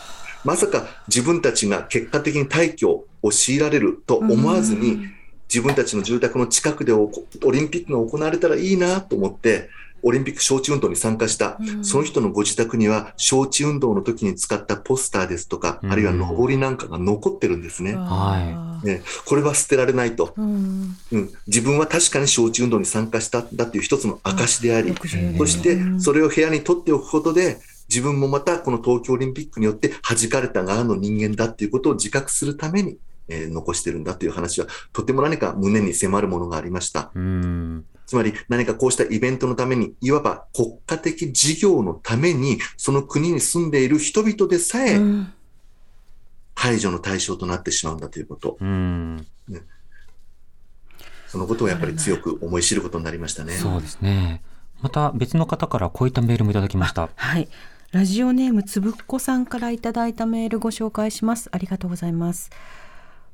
[0.44, 5.08] まさか自分たちが結果的に退去を強いられると思わずに、
[5.48, 7.10] 自分たちの住宅の近くでオ
[7.50, 9.68] リンピックが行われたらいいなと思って、
[10.06, 17.96] オリンピック招致運動に参加した、うん、その人のご自宅には招致運動の時に使ったポスターですとか、うん、あるいは上りなんかが残ってるんですね。
[17.96, 24.94] はい、ねこれは捨てられないと、うん、うん、自分は確かに招致運動に参加したんだという一つの証であり、
[25.36, 37.10] そしてそれを部屋に取っておくことで、自分もまたこの東京オリンピックによって弾かれた側の人間だっていうことを自覚するために、えー、残してるんだという話は、とても何か胸に迫るものがありました。
[37.14, 45.00] うんつまり何かこうしたイベントのために、いわば国家的事業のために、その国に住んでいる人々でさえ、
[46.54, 48.58] 排除の対象となってしまうんだということ。
[48.60, 49.16] うん
[49.48, 49.62] ね、
[51.26, 53.54] そのことをやっぱり強く思い知ることになりましたね。
[53.54, 54.42] そうですね。
[54.80, 57.10] また別の方からこういったメールもいただきました。
[57.14, 57.48] はい。
[57.92, 61.48] ラジオネームつぶっこさんからいただいたメールご紹介します。
[61.52, 62.50] ありがとうございます。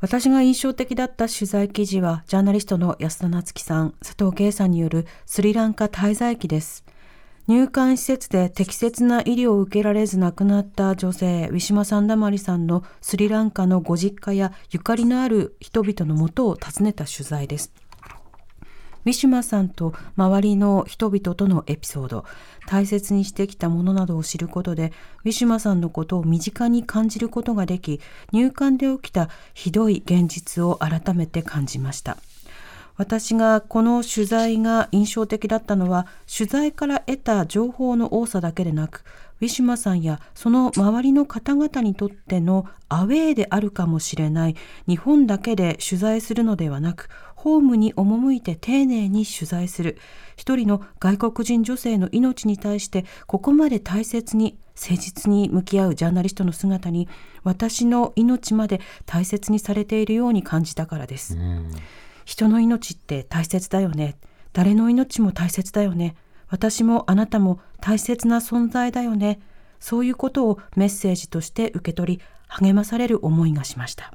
[0.02, 6.84] 私が印象的だった取材記事は、ジャーナリストの安田夏樹さん、佐藤圭さんによるスリランカ滞在記です。
[7.46, 17.72] 入管施設で適切な医療を受けられず亡くなった女性、ウィシュマ・サンダマリさんのスリランカのご実家やゆかりのある人々のもとを訪ねた取材です。
[19.04, 22.24] ウィシュマさんと周りの人々とのエピソード、
[22.66, 24.92] 大切にしてきたものなどを知ることで、
[25.24, 32.16] ウィシュマさんのことを身近に感じることができ、入管で起きたひどい現実を改めて感じました。
[32.96, 39.02] 私がこの取材が印象的だったのは、取材から得た情報の多さだけでなく、
[39.42, 49.98] ウィシュマさんやその周りの方々にとってのアウェーであるかもしれない日本だけで取材するのではなくホームに赴いて丁寧に取材する
[50.36, 57.08] 一人の外国人女性の命に対してここまで大切に誠実に向き合うジャーナリストの姿に
[57.42, 61.36] 私の命まで大切にされているように感じたからです。
[62.24, 64.14] 人の命って大切だよね。
[64.52, 66.14] 誰の命も大切だよね。
[66.52, 69.40] 私もあなたも大切な存在だよね。
[69.80, 74.12] そういうことをメッセージとして受け取り励まされる思いがしました。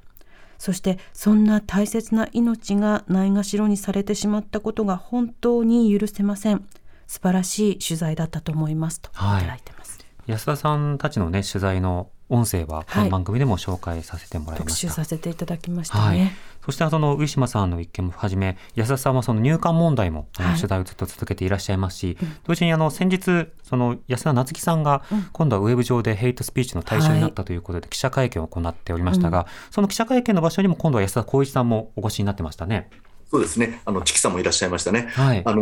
[0.60, 6.63] そしてそんな大切な命がないがしろにされてしまったことが本当に許せません。
[7.08, 9.13] 素晴らしい取材だったと思いますとい。
[9.13, 16.32] ただいてます、はい、安田さんたちのね取材の音声はこの番組でも紹介させてもらいました、はい、特集させていただきましたね、はい、
[16.67, 20.27] そしてその上島さんの一件もはじめ安田さんはその入管問題も
[20.58, 25.01] 取材をずっと続けていらっしゃいますし、はい、同時にあの先日その安田夏樹さんが
[25.32, 32.89] 今度はウェブ上でヘイトスピーチの対象になったということで記者会見を行っておりましたが、その記者会見の場所にも今度は安田光一さんもお越しになってましたね。
[33.30, 33.82] そうですね。
[33.84, 35.08] あの、チキさんもいらっしゃいましたね。
[35.12, 35.62] はい、あの、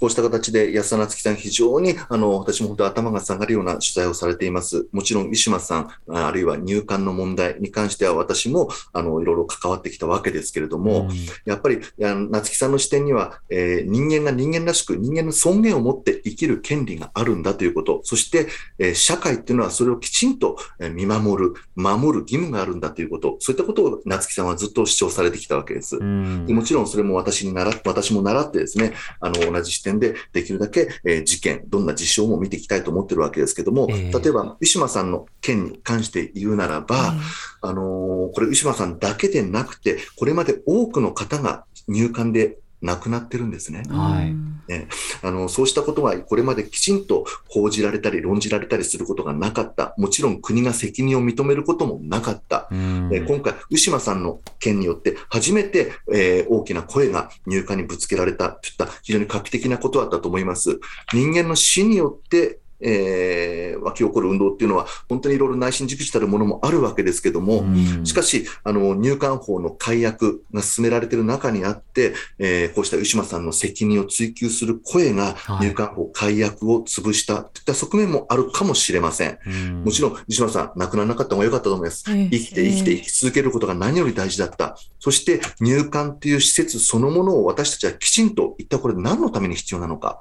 [0.00, 4.88] こうした形で安田夏樹さん非常に、あの、私も本当頭が下がるような取材をされています。
[4.90, 18.48] もちろん、石松さん、あるいは入管の問題に関しては私も、あの、いろいろ関わってきたわけですけれども、うん、やっぱり、夏樹さんの視点には、えー、人間が人間らしく、人間の尊厳を持って生きる権利があるんだということ、そして、
[18.78, 20.58] えー、社会っていうのはそれをきちんと
[20.92, 25.96] 見守る、守る義務があるんだということ、そういったことを夏樹さんはずっと主張されてきたわけです。
[25.96, 37.14] うん、もちろんそれも私に習って私も習ってですね、あの、同じ視点でできるだけ、えー、事件、どんな事象も見ていきたいと思ってるわけですけども、えー、例えば、ウィシュマさんの件に関して言うならば、
[37.60, 43.82] あのー、これ、ウィシュマさんだけでなくて、これまで多くの方が入管で亡くなってるんですね。
[43.88, 44.34] はい。
[44.70, 44.88] ね、
[45.22, 49.94] あの、そうしたことはこれまできちんと報じられたり論じられたりすることがなかった。
[49.96, 52.68] もちろん国が責任を認めることもなかった。
[53.10, 60.78] え今回、ウシマさんの件によって初めて、えー、大きな声が入管にぶつけられたといった非常に画期的なことだったと思います。
[61.12, 67.64] 人間の死によってえー、湧き起こる運動っていうのは、本当にいろいろ内心熟知たるものもあるわけですけども、
[68.04, 79.38] しかし、あの、入管法の改悪が進められている中にあって、えー、こうした湯島さんの責任を追及する声が、入管法改悪を潰したといった側面もあるかもしれません。
[79.84, 82.04] もちろん、湯島さん、亡くならなかった方が良かったと思います。
[82.04, 84.76] 生きて生きて生き続けることが何より大事だった。
[84.98, 90.20] そして、入管という施設そのものを私たちはきちんと、一体これ何のために必要なのか。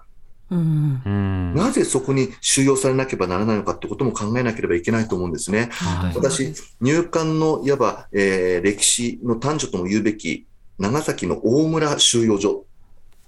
[0.51, 5.69] うん、なぜそこに収容されなければならないのかってことも考えなければいけないと思うんですね。
[5.71, 10.45] はい、私、入管のいわば、えー、歴史の端緒とも言うべき
[10.77, 12.65] 長崎の大村収容所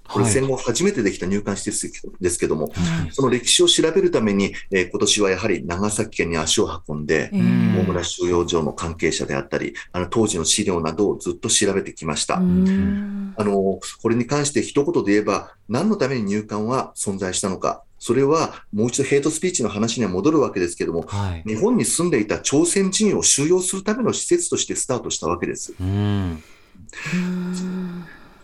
[0.08, 1.90] これはい戦後初めてできた入管施設
[2.20, 2.72] ですけども、
[3.10, 12.36] その歴史を調べるために、えー今年はやはり長崎県に足を運んで、ん大村収容所の関係者であったり、あの当時の資料などをずっと調べてきました。
[12.36, 21.42] うんあの、これに関して一言で言えば、何のために入管は存在したのか、それはもう一度ヘイトスピーチの話には戻るわけですけども、はい。
[21.46, 25.74] 日本に住んでいた朝鮮人を収容するための施設としてスタートしたわけです。
[25.78, 26.42] うん。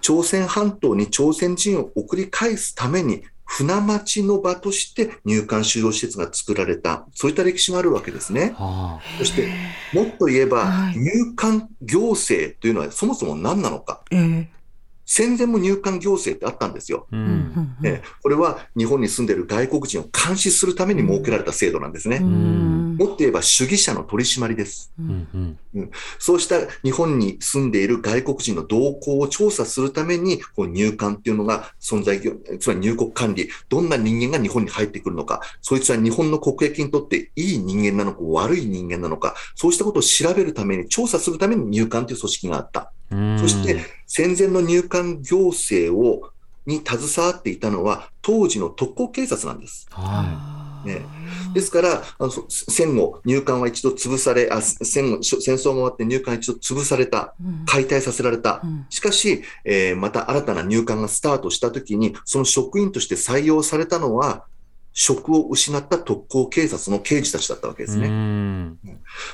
[0.02, 8.54] 朝鮮半島に朝鮮人を送り返すために、船待ちの場として入管収容施設が作られた、そういった歴史があるわけですね。
[8.56, 9.48] はそして、
[9.94, 14.02] もっと言えば、はい入管行政というのはそもそも何なのか。
[14.10, 14.61] ええ
[15.14, 17.06] 戦前も入管行政ってあったんですよ。
[17.12, 17.16] あ。
[17.16, 17.18] う。
[17.18, 22.16] うんんええこれは日本に住んでいる外国人を監視するために設けられた制度なんですね。
[22.16, 24.92] うんもっと言えば主義者の取り締まりです。
[24.98, 25.90] うんうん。
[26.18, 32.20] そうした日本に住んでいる外国人の動向を調査するために、こう入管っていうのが存在、
[32.58, 42.92] つまり入国管理、どんな人間が日本に入ってくるのか、そいつは日本の国益にとっていい人間なのか悪い人間なのか、そうしたことを調べるために、調査するために入管という組織があった。
[43.12, 43.38] うん。
[43.38, 46.30] そして、戦前の入管行政を、
[46.64, 49.86] に携わっていたのは、当時の特攻警察なんです。
[49.90, 51.02] はね。
[51.54, 57.64] ですから、あのそ戦後、入管は一度潰され、あ戦後戦争が終わって入管は一度潰された、うん。
[57.66, 58.60] 解体させられた。
[58.62, 58.86] うん。
[58.90, 64.44] しかし、えーまた新たな入管がスタートしたときに、その職員として採用されたのは、
[64.92, 68.08] 職を失った特攻警察の刑事たちだったわけですね。
[68.08, 68.78] ん。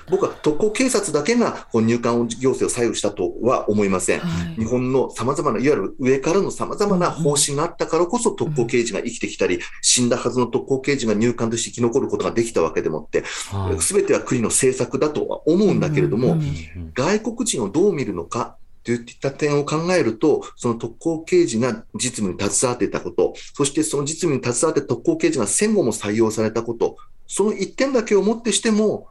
[0.08, 4.20] 僕は特攻警察だけがこう入管行政を左右したとは思いません。
[4.20, 13.80] はい日本の様々な、いわゆる上からの様々な方針があったからこそ特攻刑事が生きてきたり、死んだはずの特攻刑事が入管として生き残ることができたわけでもって、はい。
[13.80, 16.38] すべては国の政策だとは思うんだけれども、
[16.94, 18.56] 外国人をどう見るのか
[18.96, 26.96] といった点を考えると、その特攻刑事が実務に携わっていたこと、そしてその実務に携わって特攻刑事が戦後も採用されたこと、
[27.26, 29.08] その1点だけをもってしても、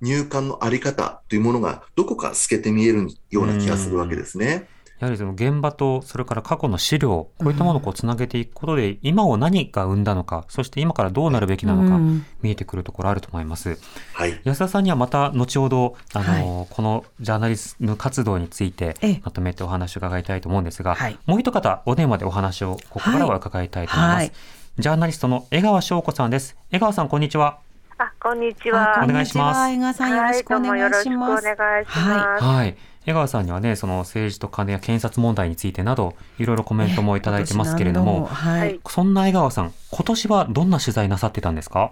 [0.00, 4.66] 入管の在り方というものがどこか透けて見えるような気がするわけですね。
[5.00, 13.78] やはりその現場とそれから過去の資料こういったものをこうつなげていくことで今を何が生んだのかそして今からどうなるべきなのかうん見えてくるところあると思います。
[14.14, 14.40] はい。
[14.44, 24.16] 安田さんにはまた後ほどあの、このジャーナリズム活動についてええまとめてお話を伺いたいと思うんですが、はいもう一方お電話でお話をここからは伺いたいと思います。
[24.16, 24.32] はい
[24.78, 26.56] ジャーナリストの江川翔子さんです。
[26.70, 27.58] 江川さんこんにちは。
[27.98, 29.04] あ、こんにちあは。
[29.04, 31.46] お願いしますこんにちは江川さんよろしくお願いします。
[31.46, 32.44] はい、どうもよろしくお願いします。
[32.44, 32.89] はい。
[33.10, 38.80] 江川さんにはね、その政治と金や検察問題についてなど、いろいろコメントもいただいてますけれども、ははいい。
[38.88, 41.90] そんな江川さん、今年はどんな取材なさってたんですか？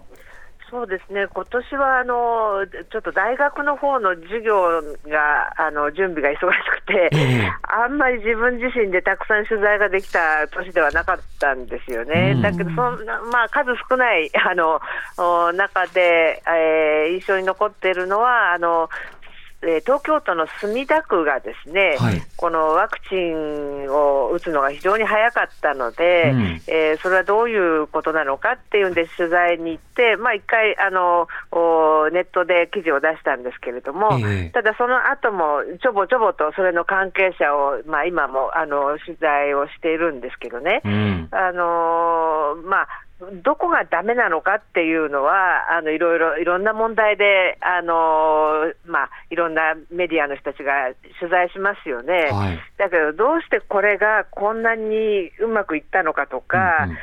[0.71, 1.27] そうですね。
[1.33, 12.33] 今年はあのちょっと大学の方の授業があの準備が忙しくて、ええあんまり自分自身でたくさん取材ができた年ではなかったんですよね。
[12.37, 14.79] うんだけどそんなまあ数少ないあの
[15.17, 18.91] お中で、えー印象に残っているのはあの。
[19.63, 40.81] えー東京都の墨田区がですね、はいこのワクチンを打つのが非常に早かったので、うんえーそれはどういうことなのかっていうんで取材に行って、まあ、一回あのおネットで記事を出したんですけれども、ええただその後もちょぼちょぼとそれの関係者を、まあ、今もあの取材をしているんですけどね。
[40.85, 41.29] うん。
[41.33, 42.89] あのーまあ
[43.43, 50.73] どこがダメなのかっていうのは、あのいろいろいろんな問題で、あのーまあ、いろんなメディアの人たちが
[51.19, 52.31] 取材しますよね。
[52.31, 52.59] はい。
[52.79, 56.99] だけど、どうしてこれがこんなにうまくいったのかとか、うん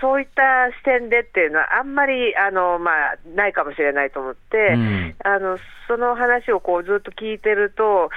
[0.00, 0.42] そういった
[0.78, 8.10] 視点でっていうのは、あんまりあの、まあ、ないかもしれないと思って、うんあのその話をこうずっと聞いてると、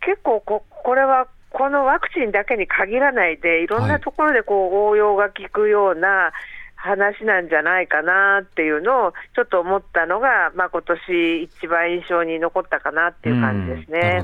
[0.00, 6.32] 結構こ、これはこのワクチンだけに限らないで、いろんはないところでこう応用が効くような
[6.82, 14.22] 話なんじゃないかなっていうのをちょっと思ったのが、まあ今年一番印象に残ったかなっていう感じですね。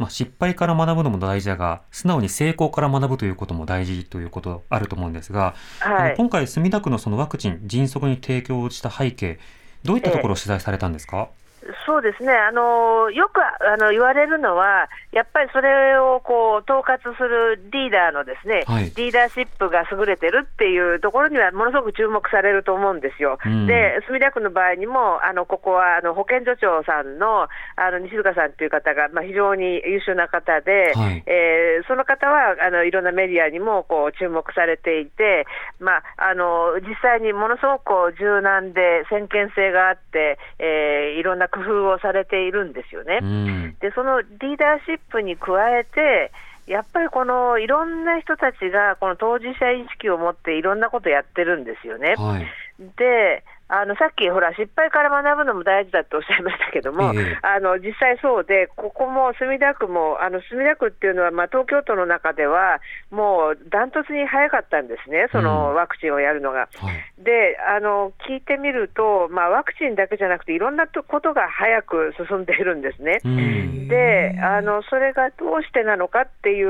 [0.00, 6.10] まあ、失敗から学ぶのも大事だが、素直に成功から学ぶということも大事ということあると思うんですが、あはい。
[6.10, 9.38] の今回、墨田区のそのワクチン、迅速に提供した背景、
[9.84, 11.28] どういったところを取材されたんですか、
[11.86, 18.92] そうですね、あのよくあの言われるのは、やっぱりそれをこう統括するリーダーのですね、はい。
[18.96, 23.38] リーダーシップが優れてるっていうところには、ものすごく注目されると思うんですよ。
[23.44, 23.66] うん。
[23.66, 31.22] で、墨田区の場合にも、あのここはあの保健所長さんのあの西塚さんという方が、まあ、非常に優秀な方で、はい。
[31.26, 35.46] えーその方はあのいろんなメディアにもこう注目されていて、
[35.80, 43.20] まあ、あの実際にものすごくこう柔軟で先見性があって、えーいろんな工夫をされているんですよね。
[43.22, 43.76] うん。
[43.80, 46.32] でそのリーダーシップに加えて、
[46.66, 52.14] やっぱりこのいろんな人たちがこの当事者意識を持っていろんなことやってるんですよね。
[52.16, 52.46] はい。
[52.96, 66.68] であのさっきほら失敗から学ぶのも大事だっておっしゃいましたけども、ええあの実際そうでここも墨田区もあの墨田区っていうのは、まあ、東京都の中ではもうダントツに早かったんですね、そのうんワクチンをやるのが。
[66.74, 67.22] はい。
[67.22, 73.20] であの聞いてみると、まあ、ワクチンだけじゃなくていろんなとことが早く進んでいるんですね。
[73.24, 73.88] うん。
[73.88, 76.62] であのそれがどうしてなのかってい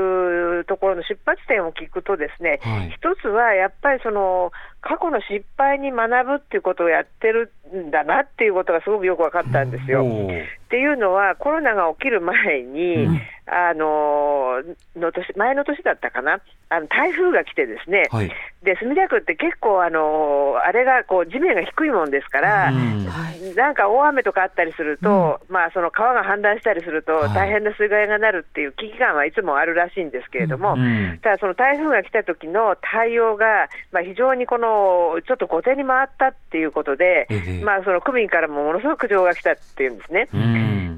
[0.59, 4.51] うところの出発点を聞くとですね、はい一つはやっぱりその
[4.83, 10.03] 過去の失敗に学ぶっていうことをやってるんだなっていうことがすごくよく分かったんですよ。
[10.03, 13.21] っていうのは、コロナが起きる前に、うん。
[13.45, 14.63] あの
[14.95, 16.39] の年前の年だったかな、
[16.73, 18.31] あの台風が来て、ですね、はい。
[18.63, 23.05] で墨田区って結構、あのあれがこう地面が低いもんですから、うん。
[23.55, 27.33] なんか大雨とかあったりすると、まあ、その川が氾濫したりすると、はい。
[27.33, 31.19] 大変な水害がなるっていう危機感はいつもあるらしいんですけれども、うん。
[31.21, 37.63] ただ、その台風が来た時の対応が、まあ、非常にこのちょっと後手に回ったっていうことで、ええ。
[37.63, 40.29] まあ、その区民からもものすごく苦情が来たっていうんですね。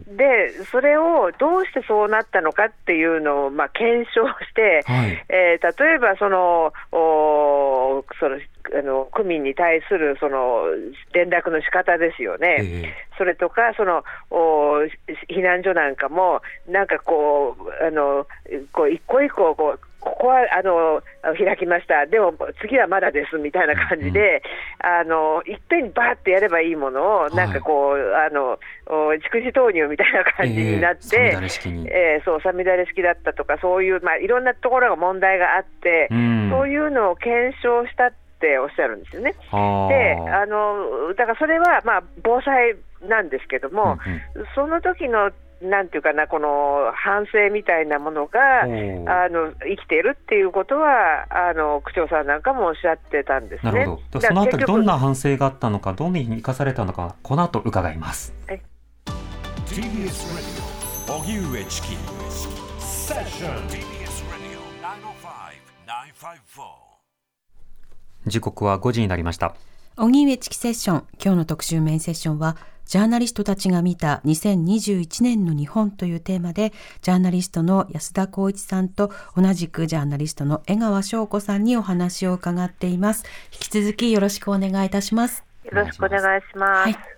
[0.07, 0.17] うん。
[0.17, 5.25] で、それをどうしてそうなったのかっていうのを、まあ、検証して、はい。
[5.29, 8.39] えー例えばそのおーその
[8.77, 10.65] あの区民に対するその
[11.13, 12.57] 連絡の仕方ですよね。
[12.59, 14.79] ええそれとかそのお
[15.29, 18.27] 避難所なんかもなんかこうあの
[18.73, 19.79] こう一個一個こう
[20.17, 21.03] ここはあの
[21.37, 24.41] 開きました、でも次はまだですみたいな感じで、
[24.79, 28.57] あのいっぺんにバーってやればいいものを、なんかこう、あの
[28.87, 31.87] お蓄次投入みたいな感じになって、ええ五月式に。
[31.89, 36.49] えーそう、さみだれ式だったとか、そういう、まあ、いろんなところが問題があって、うん。
[36.49, 39.35] そういうのを検証したっておっしゃるんですよね。
[39.51, 42.75] あでーあのだからそれは、まあ、防災
[43.07, 43.97] なんですけども、
[44.35, 44.45] うん。
[44.55, 45.31] その時の
[45.61, 53.71] なんていうかな、この反省みたいなものがあの生きているっていうことは、あの区長さんなんかもおっしゃってたんですね。
[53.71, 54.21] なるほど。
[54.21, 58.33] そのあたりどんな反省があったのか、どんなふうに生かされたのか、この後伺います。
[59.65, 59.85] TBS
[60.35, 60.75] Radio
[61.07, 61.97] 荻上チキ
[62.79, 64.59] セッション TBS Radio
[66.55, 66.63] 905-954
[68.27, 69.55] 時刻は5時になりました。
[69.97, 83.23] 荻上チキセッション今日の特集メインセッションはジャーナリストたちが見た2021年の日本というテーマでジャーナリストの安田光一さんと同じくジャーナリストの江川翔子さんにお話を伺っています。
[83.51, 85.43] 引き続きよろしくお願いいたします。
[85.63, 86.89] よろしくお願いします。
[86.89, 87.14] はい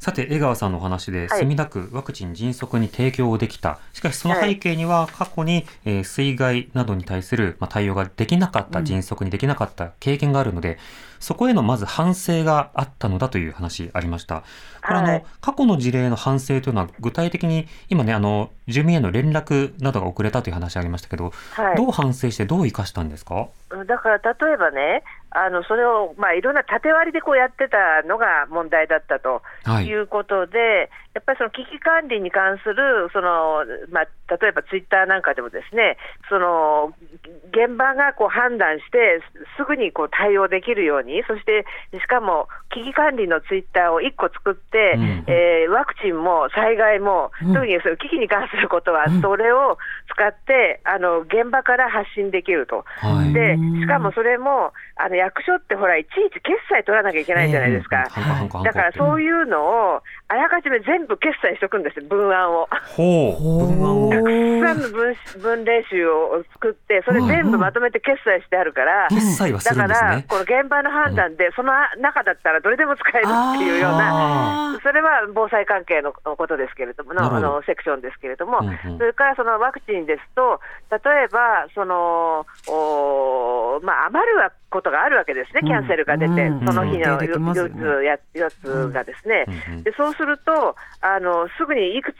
[0.00, 1.40] さて江川さんのお話で、はい。
[1.40, 3.78] 墨田区ワクチン迅速に提供できた。
[3.92, 10.78] しかしその背景には過去に、えー水害などに対する、まあ、対応ができなかった、迅速にできなかった経験があるので
[11.18, 14.42] そこへのまず反省があったのだという話ありました。
[14.82, 15.24] これあの、はい。
[15.42, 21.76] 過去の事例の反省というのは具体的に今ねあの住民への連絡などが遅れたという話ありましたけど、はい。
[21.76, 23.48] どう反省してどう生かしたんですか？
[23.86, 29.86] だから例えばね、あのそれを、まあ、いろんな縦割りでこうやってたのが問題だったとはい。
[29.86, 35.96] いうことで、やっぱりその危機管理に関するその、まあ、例えばツイッターなんかでもですね、
[36.28, 36.94] その
[37.50, 39.22] 現場がこう判断して、
[39.58, 41.64] すすぐにこう対応できるように、そして
[41.94, 45.24] しかも危機管理のツイッターを1個作って、うん。
[45.26, 47.54] えーワクチンも災害も、うん。
[47.54, 49.20] 特にそういう危機に関することは、うん。
[49.20, 49.78] それを
[50.14, 52.84] 使ってあの現場から発信できると。
[52.98, 53.32] はい。
[53.32, 58.08] でうんしかもそれもあの役所ってほらいちいち決済取らなきゃいけないじゃないですか、
[58.64, 59.62] だからそういうの
[59.96, 62.68] をあらかじめ全部決済しておくんですよ、文案を。
[62.96, 63.42] ほう。
[63.66, 70.26] 文案をたくさんの文文例集を作って、それ全部まとめて決済してあるから、決済はすだからるんですね。
[70.28, 74.78] この現場の判断で、その中だったらどれでも使えるっていうような。
[74.82, 78.98] それは防災関係のことですけれども、のあのセクションですけれども、うんうん。
[78.98, 80.60] それからそのワクチンですと、
[80.90, 84.36] 例えば、そのおまあ、余る
[84.70, 86.66] ことがあるわけですね、キャンセルが出て、うん。
[86.66, 89.82] その日のうん出てきますよ4ねつややつがですね、うんうん。
[89.82, 92.16] でそうするとあの、すぐにいくつ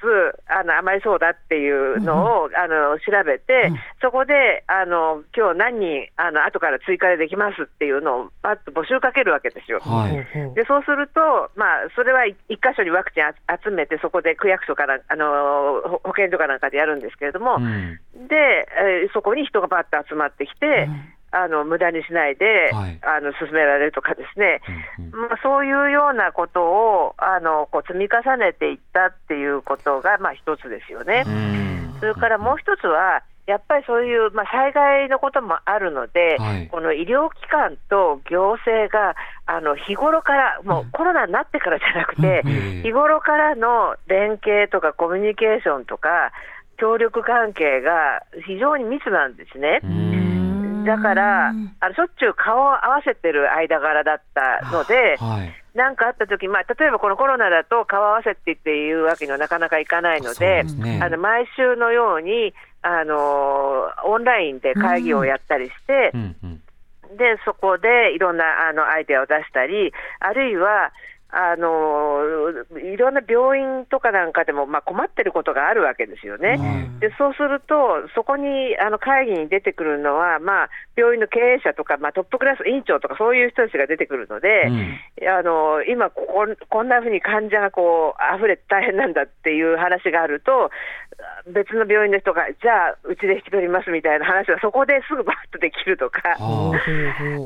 [0.49, 3.73] あの余りそうだっていうのを、あの調べて、
[4.03, 9.81] そこであの今日何人あの後から追加でできますっていうのを、パッと募集かけるわけですよ。
[9.81, 10.55] はい。
[10.55, 13.33] でそうすると、まあ、それは一一箇所にワクチンあ
[13.63, 17.99] 集めて、そこで区役所からあのほ保健所かなんかでやるんですけれども、うん。
[18.29, 20.89] でえーそこに人がばっと集まってきて、
[21.33, 22.99] あの無駄にしないで、はい。
[23.03, 24.61] あの進められるとかですね、
[24.99, 25.29] うんうん。
[25.29, 31.25] まあ、そういうようなことをあのこう積み重ねていったっていうことが、まあ、一つですよね。
[31.27, 31.97] うん。
[32.01, 36.69] それからもう一つは、やっぱりそういう、まあ、災害のこともあるので、はい。
[36.69, 39.17] この医療機関と行政が
[39.47, 42.51] あの日頃から、もうコロナになってからじゃなくて、うん。
[42.51, 42.83] ええ。
[42.83, 46.33] 日頃からの連携とかコミュニケーションとか、
[46.79, 49.81] 協力関係が非常に密なんですね。
[50.85, 55.55] だから、あのしょっちゅう顔を合わせてる間柄だったので、はい。
[55.75, 62.53] なんかあった時、まあ、例えばこのコロナだと顔合わせって言っていうわけにはなかなかいかないので、ねあの毎週のように、
[62.83, 66.63] あのオンラインで会議をやったりしてう、んうん。
[67.17, 70.93] でそこでいろんなあのアイデアを出したり、あるいは
[71.33, 72.23] あの
[72.83, 76.57] いろんな病院とかなんかでも、まあ、困ってることがあるわけですよね。
[76.57, 90.71] はいでそうすると、そこにあの会議に出てくるのは、まあ、病院の経営者とか、まあ、トップクラス委員長とか、そういう人たちが出てくるので、うんあの今ここ、こんなふうに患者がこう溢れて大変なんだっていう話があると、
[91.47, 96.37] 別の病院の人が、じゃあ、うちで引き取りますみたいな話が、そこですぐバッとできるとか。
[96.39, 96.73] は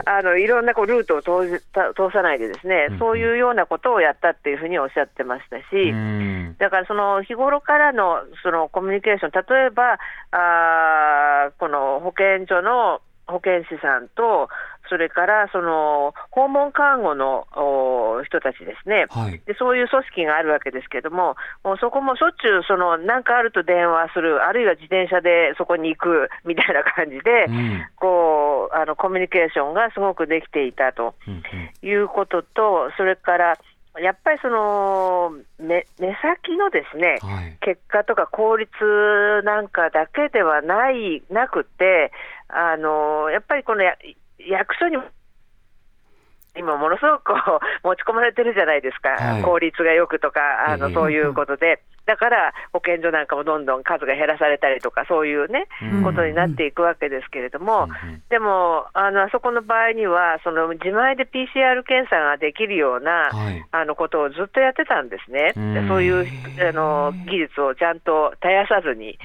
[0.06, 5.76] あのいろんなこうルートを通通さないでですね、うんそういうようなことをやったっていうふうにおっしゃってましたし、あ。
[5.76, 6.56] うん。
[6.58, 9.98] だからその日頃からのそのコミュニケーション、例えば
[10.30, 14.48] あーこの保健所の保健師さんと、
[14.88, 19.06] それからその訪問看護のお人たちですね。
[19.10, 19.40] はい。
[19.46, 27.86] でそういう組織があるわけですけれども、もうそこもしょっちゅうその、なんかあると電話する、あるいは自転車でそこに行くみたいな感じで、うん。
[27.96, 31.88] こうあのコミュニケーションがすごくできていたとうんうん。
[31.88, 33.58] いうことと、それから
[34.00, 37.56] やっぱりその目目先のですね、はい。
[37.60, 38.70] 結果とか効率
[39.44, 42.10] なんかだけではないなくて、
[42.48, 43.96] あのやっぱりこのや
[44.46, 45.04] 役所にも
[46.56, 49.42] 今、ものすごくこう持ち込まれてるじゃないですか、はい。
[49.42, 50.94] 効率がよくとか、あのええ。
[50.94, 56.02] そういうことで、だから保健所なんかもどんどん数が減らされたりとか、そういうね、うん。
[56.02, 57.88] ことになっていくわけですけれども、
[58.28, 63.64] でも、あのあそこの場合には、その自前で PCR 検査ができるような、はい。
[63.72, 66.26] あのことをずっとやってたんですね、うそういう
[66.68, 69.18] あの技術をちゃんと絶やさずに、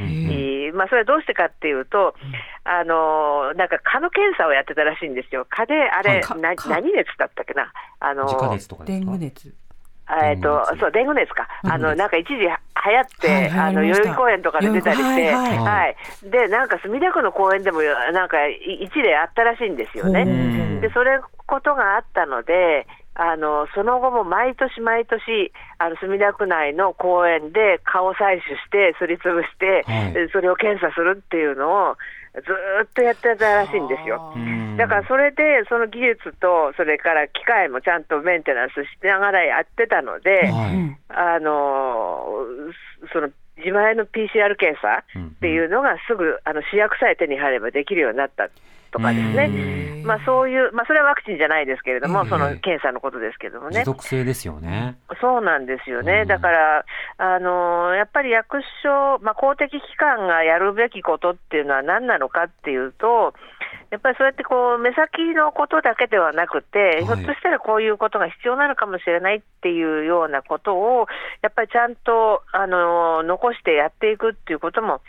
[0.73, 2.15] まあ、それはどうしてかっていうと、
[2.63, 6.69] あのなんか蚊の検査をやってたらしいんですよ、蚊で、あれ、はい。
[6.69, 8.99] 何熱だったっけな、あの直熱とかですか？
[8.99, 9.53] デング熱
[10.23, 12.55] えっとそう、デング熱か、あのなんか一時流行
[13.01, 20.21] って、はいあの代々木公園とかで出たりして、はいでなんか墨田区の公園でも、なんかい一例あったらしいんですよね。
[20.21, 20.81] うん。
[20.81, 30.13] でそれことがあったので、あのその後も毎年毎年、あの墨田区内の公園で蚊を採取して、すりつぶして、はい。
[30.13, 31.97] でそれを検査するっていうのを
[32.41, 34.33] ずーっとやってたらしいんですよ。
[34.35, 40.97] うんだからそれで、その技術と、それから機械もちゃんとメンテナンスしながらやってたので、はい。
[41.09, 42.23] あの
[43.11, 48.49] その自前の PCR 検査っていうのがすぐあの試薬さえ手に入ればできるようになった
[48.91, 53.79] とかですね、まあ、そういう、まあ、それはワクチンじゃないですけれども、ええその検査のことですけどもね。
[53.79, 53.85] 持。
[53.85, 54.97] 続性ですよね。
[55.21, 56.27] そうなんですよね、うん。
[56.27, 56.85] だから、
[57.17, 63.33] あのやっぱり役所、まあ、公的機関がやるべきことっていうのは何なのかっていうと、
[63.91, 67.05] やっぱりそうやってこう目先のことだけではなくて、い。
[67.05, 71.07] ひょっとしたらこういうことが必要なのかもしれないっていうようなことを、
[71.41, 75.01] やっぱりちゃんとあの残してやっていくっていうことも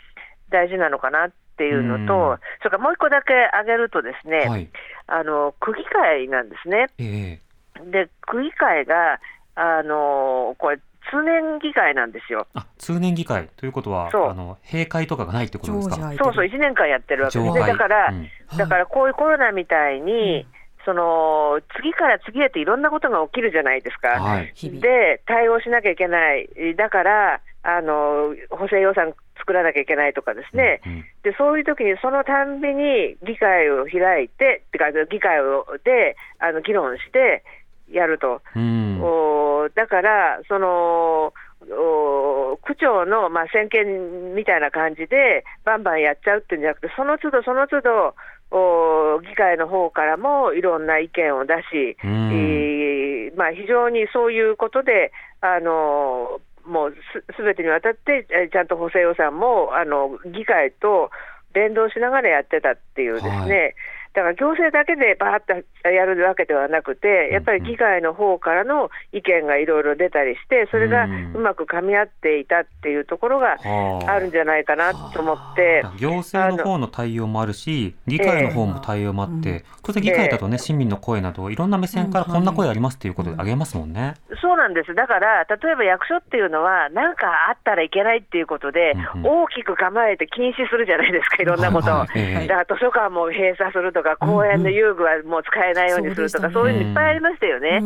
[0.49, 1.31] 大事なのかなっ
[1.61, 4.67] ていうのと、うんそれからもう一個だけ挙げるとですね、はい。
[5.07, 6.87] あの区議会なんですね。
[6.97, 9.19] ええで区議会が、
[9.55, 10.77] あのこれ、
[11.09, 12.47] 通年議会なんですよ。
[12.53, 15.95] あ、通年議会ということは、あの閉会とかがないってことですか？
[16.17, 17.59] そうそう、1年間やってるわけですね。
[17.59, 20.45] だから、うんだからこういうコロナみたいに、
[20.85, 24.19] その次から次へといろんなことが起きるじゃないですか。
[24.19, 24.53] はい。
[24.79, 31.05] で、対応しなきゃいけない、だからあの補正予算作らなきゃいけないとかですね、うんうん。
[31.23, 37.43] でそういう時にそのたんびに議会を開いて、ってか議会をであの議論して
[37.91, 38.41] やると。
[38.55, 39.01] うん。
[39.01, 41.33] おだから、その
[41.69, 48.15] お区長の、まあ、専権みたいな感じで、バンバンやっちゃうっていうんじゃなくて、その都度その都度、
[48.53, 52.31] お議会の方からもいろんな意見を出し、うん。
[52.33, 55.11] えーまあ、非常にそういうことで、
[55.41, 56.95] あのもう
[57.35, 61.11] すべてにわたって、えーちゃんと補正予算もあの議会と
[61.53, 63.75] 連動しながらやってたっていうですね、
[64.13, 74.11] だから行政だけでバーッとやるわけではなくて、やっぱり議会の方からの意見がいろいろ出たりして、それがうんうまく噛み合っていたっていうところがはあ。
[74.11, 75.83] あるんじゃないかなと思って。
[75.97, 84.15] 行政の方の対応もあるし、議会の方も対応もあって、当然議会だとね、市民の声など、いろんな目線からこんな声ありますっていうことであげますもんね。
[84.41, 84.93] そうなんです。
[84.93, 89.43] だから、例えば役所っていうのは、なんかあったらいけないっていうことで、うんうん。
[89.43, 91.91] 大きく構えて禁止するじゃないですか、いろんなことを。
[91.91, 96.79] はいはいええだから図書館も閉鎖するとか、公園の遊具はもう使えないようにするとか、そうでしたね。
[96.79, 97.81] そういうのいっぱいありましたよね。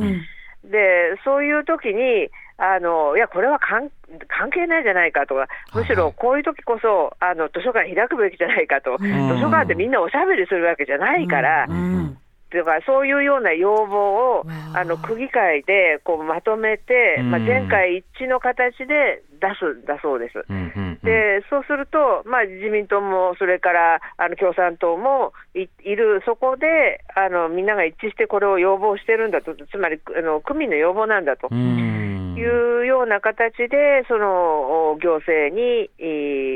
[0.63, 3.91] で、そういう時に、あのいや、これは関
[4.27, 9.05] 関係ないじゃないかとか、むしろこういう時こそあの図書館開くべきじゃないかと、図
[9.41, 11.67] 書館ってみんなおしゃべりするわけじゃないから。
[12.53, 14.85] うんとかそういうような要望をあ。
[14.85, 20.45] の区議会でこうまとめて、まあ、うん全会一致の形で出すんだそうです。
[20.47, 20.99] うんうんうん。
[21.03, 31.49] でそうすると、まあ、自民党もそれからあの共産党もいいる、そこであのみんなが一致してこれを要望してるんだと、つまりあの区民の要望なんだと。
[31.51, 32.05] うん。
[32.37, 36.03] いうような形で、そのお行政にえ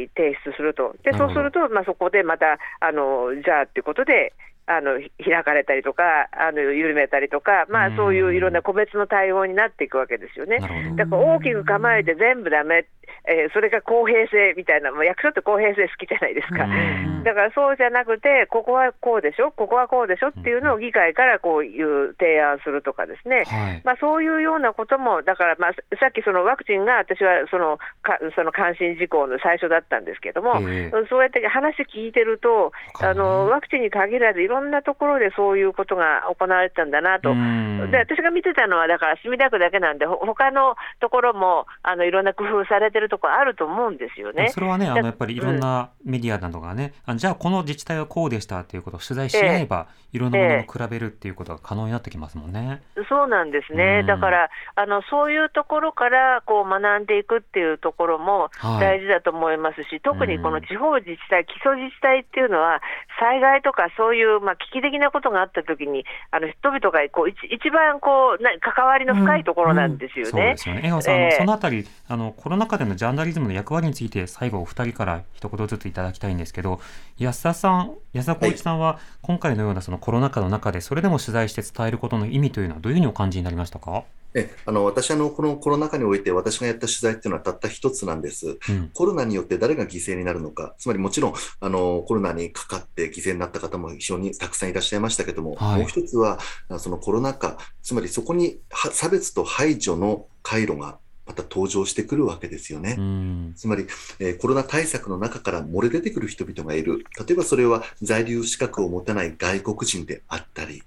[0.06, 4.34] ー提出すると、でそうすると、まあ、そこでまた、あのじゃあということで、
[4.70, 10.60] あのひ開かれたりとか、あの緩めたりとか、まあ、そういういろんな個別の対応になっていくわけですよね。
[10.96, 12.86] だから大きく構えて全部ダメ、
[13.28, 16.66] えーそれが公平性みたいな、もう役所って公平性好きじゃないですか。
[16.66, 17.24] うん。
[17.24, 23.82] だからそうじゃなくて、ここはこうでしょ、ここはこうでしょっていうのを議会からこういう提案するとかですね、はい。
[23.84, 37.32] まあ、そういうようなことも、だから、まあ、さっきそのワクチンが私はそのかその関心事項の最初だったんですけども、えそうやって話聞いてると、あのワクチンに限らず、いろんなところでそういうことが行われてたんだなと。
[37.32, 37.92] うん。
[37.92, 44.50] で私が見てたのは、だから墨田区だけなんで、ほ他のところもあのいろんな工夫されてるところあると思うんですよね。
[44.50, 49.66] それはね、あのやっぱりいろんなメディアなどがね、あじゃあこの自治体はこうでしたっていうことを取材し合え。
[49.70, 52.82] ば、いろんなものを比べるっていうことが可能になってきますもんね。
[53.08, 54.08] そうなんですね、うん。
[54.08, 58.80] だからあのそういうところからこう学んでいくっていうところもはい。
[58.80, 62.82] 大事だと思いますし、特にこの地方自治体、基礎自治体っていうのは、
[63.20, 70.32] 災害とかそういう、まあ、危機的なことがあったときに、あの人々がこう一一番こうな関わりの深いところなんですよね。
[70.32, 70.82] そうですよね。
[70.86, 71.32] 江川さん、ええ。
[71.32, 76.82] そのあたり、あのコロナ禍でのジャーナリズムの役割について、最後お二人から一言ずついただきたいんですけど、
[77.18, 84.04] 安田さん、安田光一さんは、今回のようなそのコロナ禍の中で、それでも取材して伝えることの意味というのは、どういうふうにお感じになりましたか？
[84.36, 88.60] えあの私あの、このコロナ禍において、私がやった取材っていうのはたった一つなんです。
[88.70, 96.38] うん、コロナによって誰が犠牲になるのか、つまりもちろんあのコロナにかかって犠牲になった方も非常にたくさんいらっしゃいましたけども、はいもう一つは、
[96.68, 101.00] あそのコロナ禍、つまりそこには差別と排除の回路が
[101.30, 102.96] また登場してくるわけですよね。
[102.98, 103.86] うん、つまり、
[104.18, 107.06] えーコロナ対策の中から漏れ出てくる人々がいる。
[107.20, 110.82] 例えばそれは在留資格を持たない外国人であったり、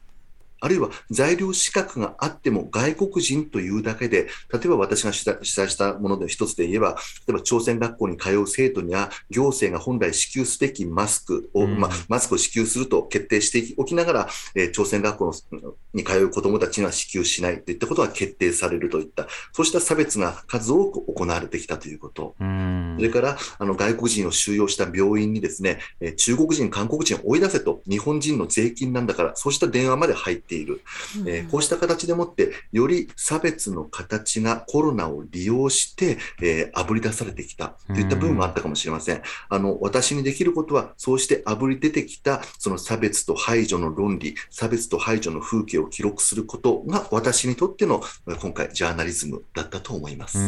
[0.62, 6.96] あるいは在留資格があっても外国人というだけで、例えば私が取材したもので一つで言えば、
[7.26, 11.78] 例えば朝鮮学校に通う生徒には行政が本来支給すべきマスクを、うん。
[11.78, 22.34] まあ、マスクを支給すると決定しておきながら、えー朝鮮学校のに通う子どもたちには支給しないといったことが決定されるといった、そうした差別が数多く行われてきたということ。
[22.40, 22.94] うん。
[22.96, 30.82] それからあの外国人を収容した病院にですね、えー中国人、韓国人を追い出せと、日本人の税金なんだから、そうした電話まで入っている、
[31.26, 39.22] えーこうした形でもって、より差別の形がコロナを利用して、えー、炙り出されてきたといった部分もあったかもしれません。
[39.48, 50.38] あの私にできることは、そうして炙り出てきたその差別と排除の論理、差別と排除の風景を記録することが、私にとってのえー今回、ジャーナリズムだったと思います。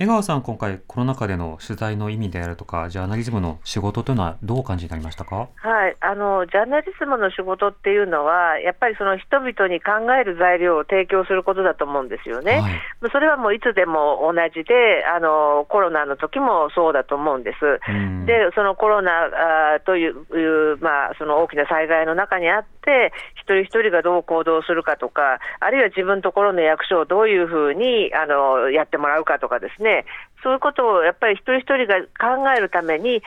[0.00, 5.48] うん江川さん、今回コロナ禍での取材の意味であるとか、ジャーナリズムの仕事というのはどうお感じになりましたか？
[5.56, 12.60] はい、あのジャーナリズムの仕事っていうのは、やっぱりその人々に考える材料を提供することだと思うんですよね。
[12.60, 12.72] はい
[13.12, 17.80] それはもういつでも同じで、あのコロナの時もそうだと思うんです。
[17.88, 19.10] うんで、そのコロナ
[19.86, 29.87] という、いうまあ、その大きな災害の中にあって、一人一人がどう行動するかとか、あるいは自分のところの役所をどういうふうにあのやってもらうかとかですね、
[30.42, 33.22] そういうことをやっぱり一人一人が考えるために、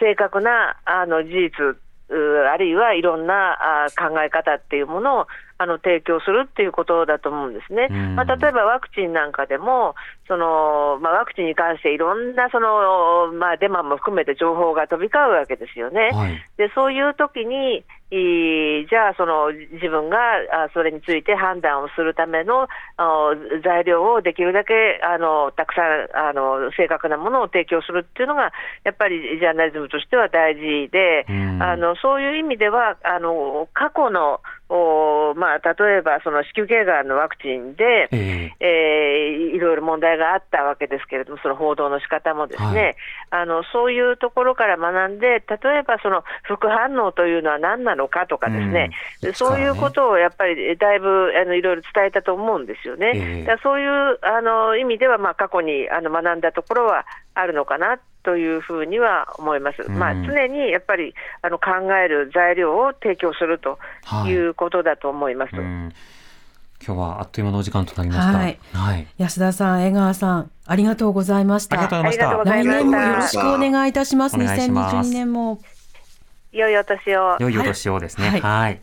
[0.00, 1.76] 正確なあの事実、
[2.08, 5.26] あるいはいろんな考え方っていうものを
[5.58, 7.88] あの提供するっていうことだと思うんですね。
[7.90, 9.94] うんまあ、例えばワクチンなんかでも、
[10.28, 16.10] そのまあ、ワクチンに関していろんなその、まあ、デマも含めて情報が飛び交うわけですよね。
[16.12, 20.16] はいでそういう時に、じゃあその自分が
[20.52, 23.32] あそれについて判断をするためのあ
[23.64, 28.52] 材料をできるだけあのたくさんあの正確なものを提供するっていうのが
[28.84, 31.62] やっぱりジャーナリズムとしては大事で、うん。
[31.62, 38.56] あのそういう意味ではあの過去のおまあ、例えばその子宮頸がんのワクチンで、ええ。
[38.58, 42.96] えーいろいろ問題があったわけですけれども、その報道の仕方もですね、
[43.30, 43.42] はい。
[43.42, 48.90] あのそういうところから学んで、例えばその副反応というのは何なのかとかですね、
[49.22, 53.12] うん、そういうことをやっぱりだいぶあのいろいろ伝えたと思うんですよね。
[53.14, 63.78] えー、だそういうあの意味では、まあ、過去にあの学んだところはあるのかなというふうには思います、うん、まあ、常にやっぱりあの考える材料を提供すると
[64.26, 65.54] いうことだと思います。
[65.54, 65.92] はいうん
[66.84, 68.38] 今日はあっという間のお時間となりました。
[68.38, 68.58] はい。
[68.72, 71.80] はい、安田さん、江川さん、ありがとうございました。
[71.80, 72.44] ありがとうございました。
[72.44, 74.36] 来年もよろしくお願いいたします。
[74.36, 75.60] ます2022年も。
[76.56, 77.36] 良いお年を。
[77.38, 78.40] 良いお年をですね。
[78.40, 78.72] はい。
[78.72, 78.78] い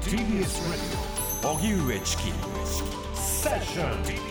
[0.00, 0.82] TBS ラジ
[1.44, 2.32] オ荻上チキ
[3.14, 4.27] セッション